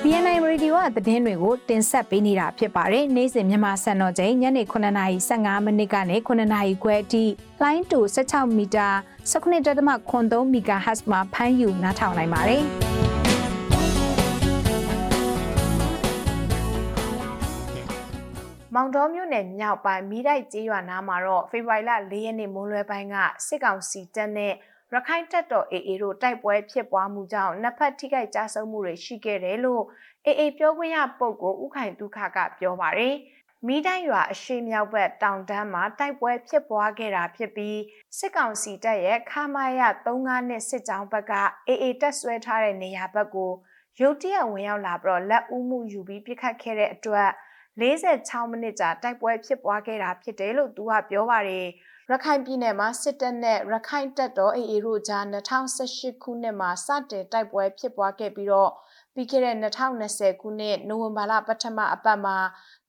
[0.04, 7.24] BNI Radio ကသတင်းတွေကိုတင်ဆက်ပေးနေတာဖြစ်ပါတယ်။နေ့စဉ်မြန်မာစံတော်ချိန်ညနေ9:15မိနစ်ကနေ9:00ခွဲအထိ
[7.62, 8.90] လိုင်းတူ16မီတာ
[9.32, 12.64] 19.3 MHz မှာဖမ်းယူနားထောင်နိုင်ပါတယ်။
[18.76, 23.16] မောင်တော်မြို့နယ်မြောက်ပိုင်းမိတိုက်ကျေးရွာနားမှာတော့ဖေဖော်ဝါရီလ၄ရက်နေ့မိုးလွယ်ပိုင်းက
[23.48, 24.54] စစ်ကောင်စီတပ်နဲ့
[24.94, 29.84] ရခိုင်တပ်တော် AA တို့တိုက်ပွဲဖြစ်ပွားမှုကြောင့်နှစ်ဖက်ထိခိုက်ကြဆုံးမှုတွေရှိခဲ့တယ်လို့
[30.26, 33.16] AA ပြောခွင့်ရပုဂ္ဂိုလ်ဥခိုင်ဒုက္ခကပြောပါရယ်
[33.68, 37.80] မိတိုင်းရွာအရှိမြောက်ဘက်တောင်တန်းမှာတိုက်ပွဲဖြစ်ပွားခဲ့တာဖြစ်ပြီး
[38.18, 41.34] စစ်ကောင်စီတပ်ရဲ့ခမာယ35နှစ်စစ်ကြောင်းဘက်က
[41.70, 43.52] AA တပ်ဆွဲထားတဲ့နေရာဘက်ကို
[44.00, 47.30] ရုတ်တရက်ဝင်ရောက်လာပြီးတော့လက်ဦးမှုယူပြီးပြစ်ခတ်ခဲ့တဲ့အတွက်
[47.82, 51.66] 46မိနစ်ကြာတိုက်ပွဲဖြစ်ပွားခဲ့တာဖြစ်တယ်လို့သူကပြောပါတယ်
[52.12, 58.72] ရခိုင်ပြည်နယ်မှာစစ်တပ်နဲ့ရခိုင်တပ်တော် AA တို့ကြား2018ခုနှစ်မှာစတင်တိုက်ပွဲဖြစ်ပွားခဲ့ပြီးတော့
[59.14, 62.38] ပြီးခဲ့တဲ့2020ခုနှစ်နိုဝင်ဘာလပထမအပတ်မှာ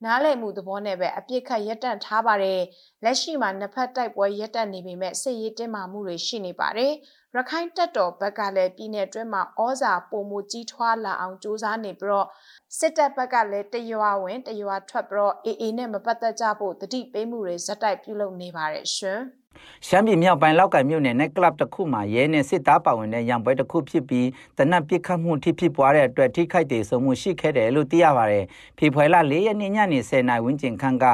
[0.04, 2.60] နားလည်မှုသဘောနဲ့ပဲအပြစ်ခတ်ရပ်တန့်ထားပါတယ်
[3.04, 6.92] လက်ရှိမှာနှစ်ဖက်တိုက်ပွဲရပ်တန့်နေပေမဲ့စစ်ရေးတင်းမာမှုတွေရှိနေပါတယ်
[7.36, 12.28] ရခိုင်တပ်တော်ဘက်ကလည်းပြည်내အတွင်းမှာဩဇာပုံမှုကြီးထွားလာအောင်စူးစမ်းနေပြီးတော့
[12.78, 19.20] စစ်တပ်ဘက်ကလည်းတရွာဝင်တရွာထွက်ပြီးတော့အေအေနဲ့မပတ်သက်ကြဖို့တတိပေးမှုတွေဇက်တိုက်ပြုလုပ်နေပါတယ်ရှင်။
[19.86, 24.28] ရှမ်းပြည်မြောက်ပိုင်းလောက်ကမြို့နယ်နဲ့ကလပ်တစ်ခုမှာရဲနဲ့စစ်သားပါဝင်တဲ့ရံပွဲတစ်ခုဖြစ်ပြီး
[24.58, 28.44] တနက်ပစ်ခတ်မှုထိဖြစ်ပွားတဲ့အတွက်ထိခိုက်ဒေဆုံးမှုရှိခဲ့တယ်လို့သိရပါတယ်။
[28.78, 31.04] ဖေဖော်ဝါရီလ၄ရက်နေ့ညနေ10:00နာရီဝန်းကျင်ခန့်က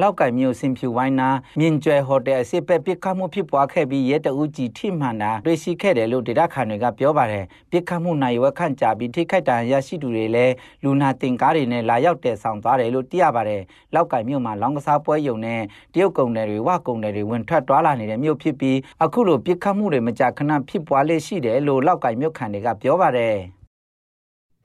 [0.00, 1.28] လောက်ကမြို့စင်ဖြူဝိုင်းနာ
[1.60, 13.62] မြင့်ကျွဲဟိုတယ်အစစ်ပက်ပစ်ခတ်မှုဖြစ်ပွားခဲ့ပြီးရဲတအူးကြီးထိမှန်တာတွေ့ရှိခဲ့တယ်လို့ဒေတာခန်တွေကပြောပါတယ်။ပစ်ခတ်မှုနိုင်ဝက်ခန့်ကြာပြီးထိခိုက်ဒဏ်ရာရရှိသူတွေလည်းလူနာတင်ကားတွေနဲ့လာရောက်တယ်ဆောင်သွားတယ်လို့သိရပါတယ်။
[13.94, 15.60] လောက်ကမြို့မှာလောင်းကစားပွဲယုံနဲ့
[15.94, 23.36] တရုတ်ကုံတွေဝကုံတွေဝင်ထွက်သွားလာနေတဲ့မြို့ဖြစ်ပြီးအခုလိုပြစ်ခတ်မှုတွေမကြာခဏဖြစ်ပွားလေရှိတယ်လို့လောက်ကင်မြို့ခံတွေကပြောပါတယ်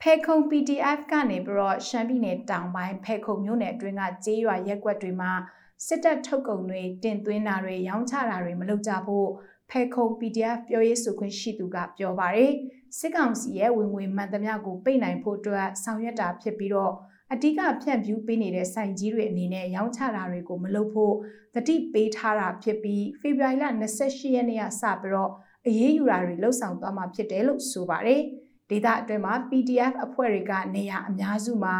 [0.00, 5.32] ဖေခုံ PDF ကနေပြီးတော့ရှမ်းပြည်နယ်တောင်ပိုင်းဖေခုံမြို့နယ်အတွင်းကကျေးရွာရက်ကွက်တွေမှာ
[5.86, 9.28] စစ်တပ်ထုတ်ကုန်တွေတင်သွင်းတာတွေရောင်းချတာတွေမလုပ်ကြဖို့
[9.70, 12.52] ဖေခုံ PDF ပြောရေးဆိုခွင့်ရှိသူကပြောပါတယ်
[12.98, 16.92] စစ်ကောင်စီရဲ့ဝင်ငွေမှန်သမျှကိုပိတ်နိုင်ဖို့အတွက်ဆောင်ရွက်တာဖြစ်ပြီးတော့
[17.32, 21.14] အဓိကဖြန့်ဖြူးပေးနေတဲ့စိုင်ကြီးတွေအနေနဲ့ရောင်းချတာတွေကိုမလုပ်ဖို့
[21.54, 23.64] တတိပေးထားတာဖြစ်ပြီးဖေဖော်ဝါရီလ
[24.00, 25.30] 28ရက်နေ့ကစပြီးတော့
[25.66, 28.20] အရေးယူတာတွေလှုပ်ဆောင်သွားမှာဖြစ်တယ်လို့ဆိုပါတယ်။
[28.70, 31.76] ဒေသအတွင်းမှာ PDF အဖွဲ့တွေကနေရာအများစုမှာ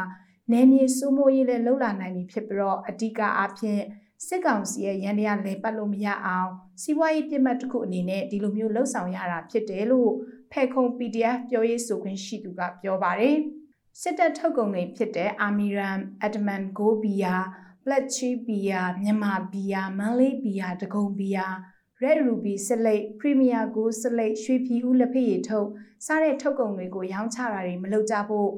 [0.52, 3.82] နယ်မြေစိုးမိုးရေးလည်းလှုပ်လာနိုင်ပြီဖြစ်ပြီးတော့အဓိကအားဖြင့်
[4.26, 6.50] စစ်ကောင်စီရဲ့ရန်တရားလဲပတ်လို့မရအောင်
[6.82, 10.10] စီးပွားရေးပြစ်မှတ်တစ်ခုအနေနဲ့ဒီလိုမျိုးလှုပ်ဆောင်ရတာဖြစ်တယ်လို့
[10.52, 13.38] ဖဲခုံ PDF ပြောရေးဆိုခွင့်ရှိသူကပြောပါတယ်။
[14.00, 17.40] စစ်တပ်ထုတ်ကုန်တွေဖြစ်တဲ့ Amiram, Adman Go Beer,
[17.84, 21.50] Black Chip Beer, မြန်မာ Beer, Malay Beer, တကုံ Beer,
[22.02, 25.68] Red Ruby စလိတ် Premier Go စလိတ်ရွှေပြည်ဦးလက်ဖက်ရည်ထုတ်
[26.06, 28.50] စားတဲ့ထုတ်ကုန်တွေကိုရောင်းချတာတွေမလုပ်ကြဖို့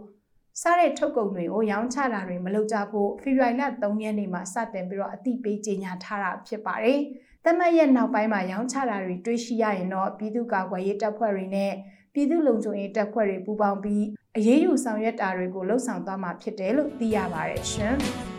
[0.62, 7.01] စားတဲ့ထုတ်ကုန်တွေကိုရောင်းချတာတွေမလုပ်ကြဖို့ဖေဖော်ဝါရီလ3ရက်နေ့မှာစတင်ပြီးတော့အသိပေးကြေညာထားတာဖြစ်ပါတယ်။
[7.45, 11.72] တမတ်ရဲ့နောက်ပိုင်းမှာရောင်းချတာတွေတွေ့ရှိရရင်တော့ပြည်သူ့ကာကွယ်ရေးတပ်ဖွဲ့တွေနဲ့
[12.14, 14.05] ပြည်သူ့လုံခြုံရေးတပ်ဖွဲ့တွေပူးပေါင်းပြီး
[14.39, 17.97] အရေးယူဆောင်ရွက်တာတွေကိုလှုံ့ဆော်သွားမှာဖြစ်တယ်လို့သိရပါတယ်ရှင်။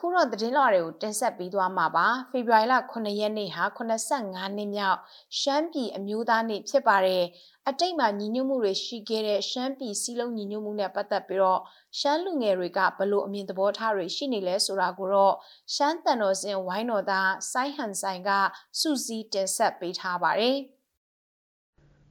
[0.00, 4.98] အခုတော့သတင်းလွှာတွေကိုတင်ဆက်ပေးသွားမှာပါဖေဖော်ဝါရီလ9ရက်နေ့ဟာ85နှစ်မြောက်
[5.40, 7.24] ရှမ်းပြည်အမျိုးသားနေ့ဖြစ်ပါတယ်
[7.70, 11.60] အတိတ်မှာညီညွတ်မှုတွေရှိခဲ့တဲ့ရှမ်းပြည်စီးလုံးညီညွတ်မှုနဲ့ပတ်သက်ပြီးတော့
[11.98, 15.34] ရှမ်းလူငယ်တွေကဘလို့အမြင်သဘောထားတွေရှိနေလဲဆိုတာကိုတော့
[15.74, 18.30] ရှမ်းတန်တော်စင်ဝိုင်းတော်သားစိုင်းဟန်ဆိုင်က
[18.80, 20.58] စူစီတင်ဆက်ပေးထားပါတယ်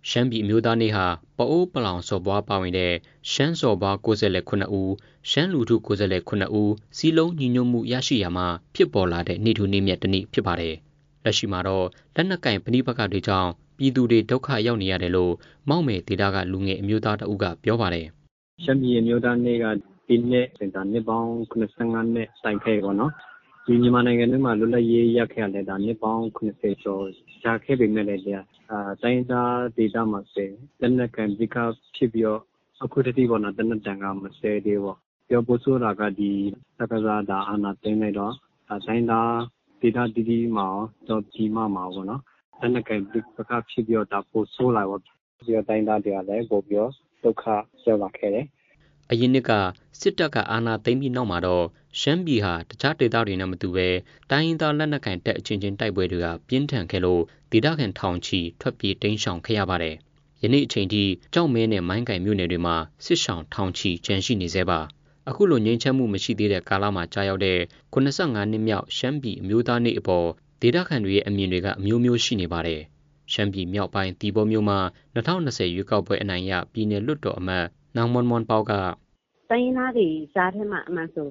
[0.09, 1.05] ရှမ်းပြည်မျိုးသားနေ့ဟာ
[1.37, 2.93] ပအိုးပလောင်စော်ဘွားပါဝင်တဲ့
[3.31, 4.93] ရှမ်းစော်ဘွား69ဦး
[5.29, 10.75] ရှမ်းလူထု69ဦးစီလုံးညီညွတ်မှုရရှိရမှာဖြစ်ပေါ်လာတဲ့နေ့ထူးနေ့မြတ်တစ်နေ့ဖြစ်ပါတယ်။
[11.23, 15.33] လက်ရှိမှာတော့လက်နက်ကင်ပဏိပကတွေကြောင့် ပြည်သူတွေဒုက္ခရောက်နေရတယ်လို့
[15.69, 18.05] မောက်မယ်ဒေတာကလူငယ်အမျိုးသားတအုပ်ကပြောပါတယ်။
[18.63, 19.65] ရှမ်းပြည်အမျိုးသားနေ့က
[20.07, 23.11] ဒီနေ့စင်တာနှစ်ပေါင်း85နှစ်ဆိုင်ခဲ့ပေါ့နော်။
[23.65, 27.03] ဒီမြန်မာနိုင်ငံထဲမှာလွတ်လပ်ရေးရခဲ့တဲ့ဒါနှစ်ပေါင်း80ကျော်
[27.43, 28.23] ကြာခဲ့ပေမဲ့လည်း
[28.71, 30.49] အာတိုင်းသားဒေတာမှာဆို
[30.79, 31.57] လက်နက်ကင်ပဏိက
[31.95, 32.41] ဖြစ်ပြီးတော့
[32.83, 34.97] အခုတတိပေါ့နော်တနက်တန်ကမဆဲသေးပေါ့
[35.27, 36.31] ပြောပို့ဆိုတာကဒီ
[36.77, 38.33] တက္ကသဒါအာနာသိမ့်လိုက်တော့
[38.85, 39.33] တိုင်းသား
[39.81, 40.67] ဒေတာတီတီမှာ
[41.07, 42.21] တော့ဒီမှာမှာပေါ့နော်
[42.61, 46.89] တနက်ကဒီပကဖြစ်ပြီးတော့ပို့ဆိုးလာပေါ့ပြီးတော့တိုင်းသားတွေကလည်းပို့ပြီး
[47.23, 47.43] ဒုက္ခ
[47.85, 48.45] ရောက်လာခဲ့တယ်
[49.11, 49.51] အရင်နှစ်က
[49.99, 51.65] စစ်တပ်ကအာဏာသိမ်းပြီးနောက်မှာတော့
[51.99, 53.87] ရှမ်းပြည်ဟာတခြားဒေသတွေနဲ့မတူဘဲ
[54.29, 59.95] တိုင်းရင်းသားလက်နက်ကိုင်တပ်အချင်းချင်းတိုက်ပွဲတွေကပြင်းထန်ခဲ့လို့ဒေသခံထောင်ချီထွက်ပြေးတိမ်းရှောင်ခဲ့ရပါတယ်။
[60.41, 61.03] ယနေ့အချိန်ထိ
[61.33, 64.79] ကြောက်မဲနဲ့မိုင်းကင်မြို့နယ်တွေမှာစစ်ရှောင်ထောင်ချီကျန်ရှိနေသေးပါ။
[65.29, 67.59] အခုလိုငြိမ်းချမ်းမှုမရှိသေးတဲ့ကာလမှာကြာရောက်တဲ့
[67.93, 70.27] 85နှစ်မြောက်ရှမ်းပြည်အမျိုးသားနေ့အပေါ်
[70.61, 72.81] ဒေသခံတွေရဲ့အမြင်တွေကအမျိုးမျိုးရှိနေပါတယ်။
[73.33, 74.79] ရှမ်းပြည်မြောက်ပိုင်းတီဘောမြို့မှာ
[75.15, 78.71] 2020ရွေးကောက်ပွဲအနိုင်ရပြည်내လွတ်တော်အမတ်နောင်မွန်မွန်ပေါက
[79.49, 81.27] တိုင်းရင်းသားတွေကြားထဲမှာအမှန်ဆို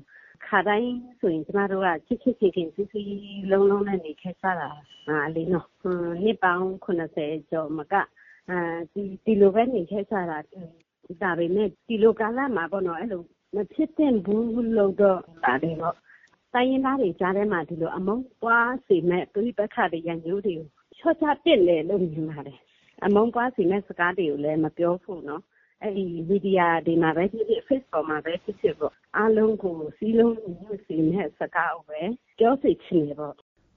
[0.46, 3.02] ခါတိုင်းဆိုရင်ကျမတို့ကချစ်ချစ်ခင်ခင်စီစီ
[3.50, 4.68] လုံးလုံးနဲ့နေခဲ့ကြတာ
[5.08, 5.66] အာလေးနော်
[6.22, 7.94] နှစ်ပေါင်း80ကျော်မက
[8.50, 8.58] အဲ
[8.92, 10.38] ဒီဒီလိုပဲနေခဲ့ကြတာ
[11.22, 13.22] ဒါပေမဲ့ဒီလိုကာလမှာပေါ့နော်အဲ့လို
[13.54, 15.96] မဖြစ်တဲ့ဘူးလို့တော့ဒါတွေတော့
[16.56, 22.58] တိုင်းရင်းသားတွေကြားထဲမှာ ဒီလိုအမုန်းပွားစေမဲ့ပြိပခါတွေ ရန်မျိုးတွေကိုချော့ချပစ်လေလို့ မြင်ပါတယ်
[23.04, 25.42] အမုန်းပွားစေမဲ့စကားတွေကိုလည်း မပြောဖို့နော်
[25.82, 32.00] အဲ့ဒီ မီဒီယာတွေမှာပဲဖြစ်ဖြစ် Facebook မှာပဲဖြစ်ဖြစ်ပေါ့ အားလုံးကိုစီးလုံးညွှန်စီနဲ့စကားကိုပဲ
[32.38, 33.34] ပြောစီချင်တယ်ပေါ့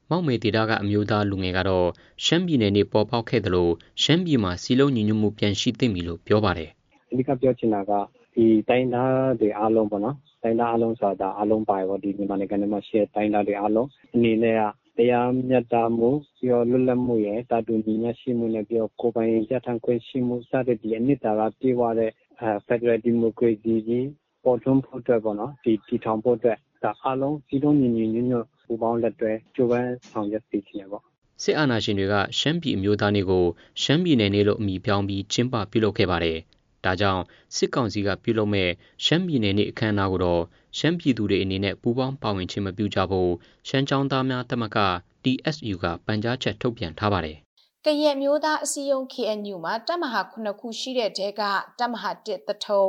[0.09, 1.87] မောက်မေဒေတာကအမျိုးသားလူငယ်ကတော့
[2.25, 3.73] ရှမ်းပြည်နယ်နေပေါ်ပေါက်ခဲ့တယ်လို့
[4.03, 6.69] ရှမ်းပြည်မှာစီလုံးညီညွတ်မှု ပြန်ရှိသိပြီလို့ ပြောပါတယ်
[7.11, 7.91] အဓိက ပြောချင်တာက
[8.39, 14.61] ဒီတိုင်းသားတွေအားလုံးပေါ့နော်တိုင်းသားအားလုံးဆိုတာအားလုံးပါရောဒီမြန်မာနိုင်ငံမှာရှိတဲ့တိုင်းသားတွေအားလုံးအနေနဲ့က
[14.97, 22.11] တရားမျှတမှုပြီးတော့လွတ်လပ်မှုရယ်တာတူညီမျှရှိမှုနဲ့ပြီးတော့ကိုယ်ပိုင်ပြဋ္ဌာန်းခွင့်ရှိမှုစတဲ့ဒီအနှစ်သာရပြေဝတဲ့
[22.41, 24.07] အဲ Federal Democracy ကြီး
[24.43, 31.03] ပေါ်ထွန်းဖို့အတွက်ပေါ့နော်ဒီတည်ထောင်ဖို့အတွက်ဒါအားလုံးစီးလုံးညီညီညွတ်ညွတ်ပူးပေါင်းလက်တွဲကြိုးပမ်းဆောင်ရွက်သိချင်တယ်ပေါ့
[31.43, 33.45] စစ်အာဏာရှင်တွေကရှမ်းပြည်အမျိုးသားတွေကို
[33.83, 36.39] ရှမ်းပြည်နယ်နေလို့အမည်ပြောင်းပြီးကျင်းပပြုလုပ်ခဲ့ပါတယ်။
[36.85, 37.23] ဒါကြောင့်
[37.55, 38.69] စစ်ကောင်စီကပြုလုပ်မဲ့
[39.05, 40.43] ရှမ်းပြည်နယ်နေ့အခမ်းအနားကိုတော့
[40.77, 43.31] ရှမ်းပြည်သူတွေအနေနဲ့ပူးပေါင်းပါဝင်ခြင်းမပြုကြဖို့
[43.67, 44.77] ရှမ်းကျောင်းသားများတမက
[45.23, 47.37] TSU ကပန်ကြားချက်ထုတ်ပြန်ထားပါတယ်။
[47.85, 51.41] ကရက်မျိုးသားအစည်းအရုံး KNU မှာတပ်မဟာ9ခုရှိတဲ့တဲက
[51.79, 52.83] တပ်မဟာ1တထုံ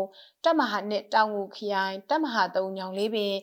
[0.44, 3.34] တပ်မဟာ2တောင်ငူခရိုင်တပ်မဟာ3ညောင်လေးပင်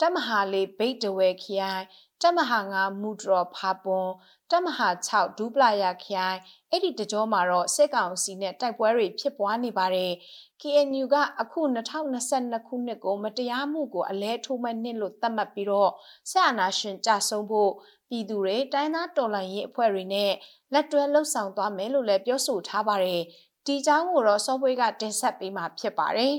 [0.00, 1.84] တပ်မဟာ4ဘိတ်တဝဲခရိုင်
[2.22, 4.08] တပ်မဟာ9မူဒရော်ဖာပွန်
[4.50, 6.38] တပ်မဟာ6ဒူပလာယာခရိုင်
[6.70, 10.12] အဲ့ဒီတကြောမှာတော့စစ်ကောင်စီနဲ့တိုက်ပွဲတွေဖြစ်ပွားနေပါတယ်
[10.60, 15.90] KNU ကအခု2022ခုနှစ်ကိုမတရားမှုကိုအလဲထိုးမဲ့နှစ်လို့သတ်မှတ်ပြီးတော့
[16.30, 17.72] ဆက်အာဏာရှင်ကြဆုံးဖို့
[18.08, 20.32] ပြည်သူတွေတိုင်းသားတော်လှန်ရေးအဖွဲ့တွေနဲ့
[20.72, 23.22] လက်တွဲလှုပ်ဆောင်သွားမယ်လို့လည်းပြောဆိုထားပါတယ်
[23.66, 26.34] ဒီကြောင်းကိုတော့စောပွေးကတင်ဆက်ပေးမှာဖြစ်ပါတယ်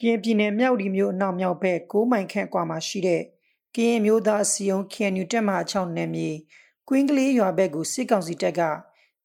[0.00, 3.22] ကရင်ပြည်နယ်မြောက်ဒီမြို့အနောက်မြောက်ဘက်6မိုင်ခန့်ကွာမှာရှိတဲ့
[3.74, 6.30] ကရင်မျိုးသားစီယုံ KNU တက်မှ6နယ်မြေ
[6.88, 8.60] ကွင်းကလေးရွာဘက်ကိုစစ်ကောင်စီတပ်က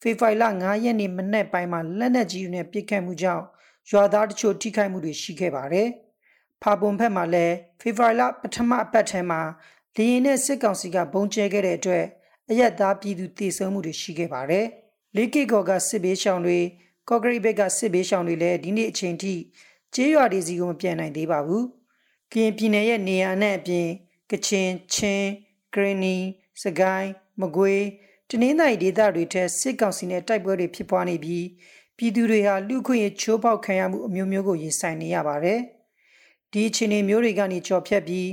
[0.02, 3.44] ဖေဖော်ဝါရီလ9ရက်နေ့မနက်ပိုင်းမှာလက်နက်ကြီးတွေနဲ့ပစ်ခတ်မှုကြောင့်
[3.92, 5.88] ရွာသားတချို့ထိခိုက်မှုတွေရှိခဲ့ပါတယ်။
[6.62, 9.42] ဖာပွန်ဘက်မှာလည်းဖေဖော်ဝါရီလပထမအပတ်ထဲမှာ
[9.96, 12.06] လေရင်နဲ့စစ်ကောင်စီကဘုံကျဲခဲ့တဲ့အတွက်
[12.50, 14.66] အရက်သားပြည်သူတည်ဆုံမှုတွေရှိခဲ့ပါတယ်။
[15.16, 16.60] လေးကေကော်ကစစ်ဘေးရှောင်တွေ
[17.10, 19.34] ကော့ဂရိတ်ဘက်ကစစ်ဘေးရှောင်တွေလည်းဒီနေ့အချိန်ထိ
[19.96, 21.64] ကျေးရွာတွေစီကိုမပြန်နိုင်သေးပါဘူး။
[22.32, 23.88] ကရင်ပြည်နယ်ရဲ့နေရာနဲ့အပြင်
[24.32, 25.28] ကချင်ချင်း
[25.74, 26.16] ဂရင်းနီ
[26.64, 27.10] စကိုင်း
[27.42, 27.84] မကွေး
[28.30, 31.46] တနင်္သာရီဒေသတွေထက်စစ်ကောင်စီနဲ့တိုက်ပွဲတွေဖြစ်ပွားနေပြီး
[31.98, 35.60] ပြည်သူတွေဟာလူခွင့်ရချိုးပေါက်ခံရမှုအမျိုးမျိုးကိုရင်ဆိုင်နေရပါတယ်။
[36.52, 38.30] ဒီအခြေအနေမျိုးတွေကနေကြော်ဖြတ်ပြီး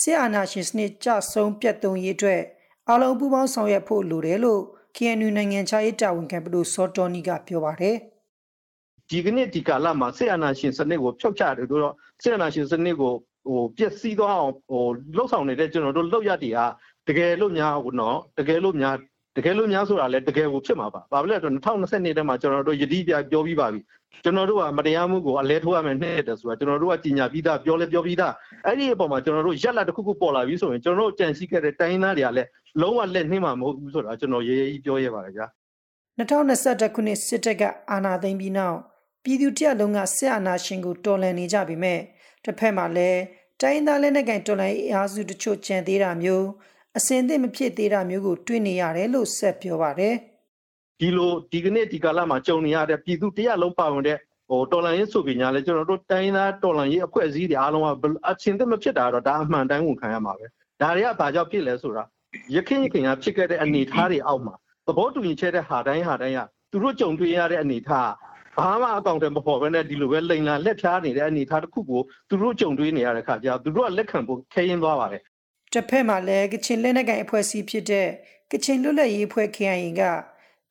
[0.00, 2.42] စစ်အာဏာရှင်စနစ်ကြဆုံးပြတ်သုံးရေးအတွက်
[2.90, 4.62] အလုံးပူးပေါင်းဆောင်ရွက်ဖို့လိုတယ်လို့
[4.96, 7.96] KNU နိုင်ငံခြားရေးတာဝန်ခံပဒိုစောတော်နီကပြောပါတယ်။
[9.10, 13.12] ဒီကနေ့ဒီကာလမှာစစ်အာဏာရှင်စနစ်ကိုဖျောက်ချတယ်လို့တော့စစ်အာဏာရှင်စနစ်ကို
[13.48, 14.84] ဟိုပျက်စီးသွားအောင်ဟို
[15.16, 16.66] လှုပ်ဆောင်နေတဲ့ကျွန်တော်တို့လှုပ်ရတည်ဟာ
[17.08, 18.96] တကယ်လို့များဟိုနော်တကယ်လို့များ
[19.36, 23.80] တကယ်လို့များဆိုတာလဲတကယ်ကိုဖြစ်မှာပါ။ဘာဖြစ်လဲဆိုတော့2020ထဲမှာကျွန်တော်တို့ယတိပြပြောပြီးပါပြီ။
[24.24, 28.32] ကျွန်တော်တို့ကမတရားမှုကိုအလဲထိုးရမယ်နဲ့တယ်ဆိုတာကျွန်တော်တို့ကကြီးညာပြီးသားပြောလဲပြောပြီးသား
[28.66, 32.48] အဲ့ဒီအပေါ်မှာကျွန်တော်တို့ရက်လက်တစ်ခုခုပေါ်လာပြီဆိုရင်ကျွန်တော်တို့ကြံစည်ခဲ့တဲ့တိုင်းသားတွေကလည်း
[32.80, 35.46] လုံးဝလက်နှင်းမှာမဟုတ်ဘူးဆိုတာကျွန်တော်ရေးရေးပြောရပါတယ်ဗျာ
[36.18, 38.78] 2021ခုနှစ်စစ်တပ်ကအာဏာသိမ်းပြီးနောက်
[39.24, 42.00] ပြည်သူတရက်လုံးကစစ်အာဏာရှင်ကိုတော်လှန်နေကြပြီမဲ့
[42.44, 43.20] တစ်ဖက်မှာလည်း
[43.60, 46.46] တိုင်းသားလက်နက်ကင်တော်လှန်ရေးအားစုတချို့ကြံသေးတာမျိုး
[46.96, 50.14] အစင်သင့်မဖြစ်သေးတာမျိုးကိုတွေ့နေရတယ်လို့ဆက်ပြောပါတယ်
[51.00, 54.18] ဒီလိုဒီကနေ့ဒီကာလမှာကြုံနေရတဲ့ပြည်သူတရက်လုံးပါဝင်တဲ့
[54.48, 57.86] ဟိုတော်လန်ရေးဆိုပြီးညာလဲကျွန်တော်တို့တိုင်းသားတော်လန်ရေးအဖွဲ့အစည်းတွေအားလုံးက
[58.28, 60.46] အချင်းသက်မဖြစ်တာတော့ဒါအမှန်တိုင်းဝန်ခံရမှာပဲ
[60.80, 62.04] ဒါတွေကဘာကြောင့်ဖြစ်လဲဆိုတာ
[62.54, 64.54] ရခင်ရခင်ကဖြစ်ခဲ့တဲ့အနေအထားတွေအောက်မှာ
[64.86, 68.10] သဘောတူညီချက်တဲ့ဟာတိုင်းဟာတိုင်းကသူတို့ကြုံတွေ့ရတဲ့အနေအထား
[68.56, 75.22] ဘာမှအကောင့်တွေမပေါ်ဘဲနဲ့ဒီလိုပဲလိန်လာလက်ဖြားနေတဲ့အနေအထားတစ်ခုကိုသူတို့ကြုံတွေ့နေရတဲ့ခါကျသူတို့ကလက်ခံဖို့ခဲရင်သွားပါတယ်
[75.72, 78.08] တစ်ဖက်မှာလည်းကချင်လက်နက်ကိုင်အဖွဲ့အစည်းဖြစ်တဲ့
[78.52, 80.02] ကချင်လွတ်လပ်ရေးအဖွဲ့ KIA က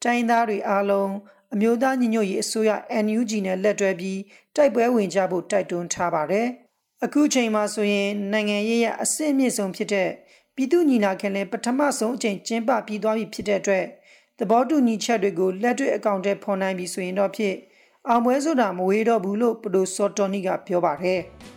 [0.04, 1.12] တိုင်းသားတွေအားလုံး
[1.54, 2.72] အမျိုးသားညီညွတ်ရေးအစိုးရ
[3.06, 4.20] NUG နဲ့လက်တွဲပြီး
[4.56, 6.48] တိုက်ပွဲဝင်ကြဖို့တိုက်တွန်းထားပါတယ်။
[7.06, 10.10] အခုချိန်မှာဆိုရင်နိုင်ငံရေးရအဆင့်အမြင့်ဆုံးဖြစ်တဲ့
[10.56, 13.86] ပြည်သူညီလာခံလည်းပထမဆုံးအကြိမ်ကျင်းပပြီးသွားပြီဖြစ်တဲ့အတွက်
[14.40, 17.56] သဘောတူညီချက်တွေကိုလက်တွေ့အကောင့်ထဲဖော်နိုင်ပြီဆိုရင်တော့ဖြစ်
[18.08, 21.22] အောင်ပွဲဆိုတာမဝေးတော့ဘူးလို့ပရိုစော်တော်နီကပြောပါတယ်။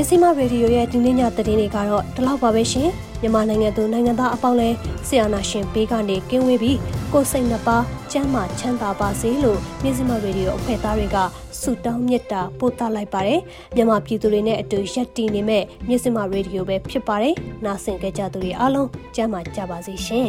[0.00, 2.90] မြစီမရေဒီယိုရဲ့ဒီနေ့ညသတင်းတွေကတော့ဒီလောက်ပါပဲရှင်
[3.20, 4.68] မြန်မာနိုင်ငံသူနိုင်ငံသားအပေါင်းလဲ
[5.08, 6.78] ဆီယနာရှင်ဘေးကနေကင်းဝေးပြီး
[7.12, 7.76] ကိုစိတ်နှပါ
[8.12, 11.16] ကျမ်းမာချမ်းသာပါစေလို့မြစီမရေဒီယိုအဖွဲ့သားတွေက
[11.60, 13.40] ဆုတောင်းမေတ္တာပို့သလိုက်ပါတယ်
[13.74, 17.34] မြန်မာပြည်သူတွေနဲ့အတူရက်တည်နေမဲ့မြစီမရေဒီယိုပဲဖြစ်ပါတယ်
[17.64, 20.28] နားဆင်ကြကြသူတွေအားလုံးကျမ်းမာကြပါစေရှင်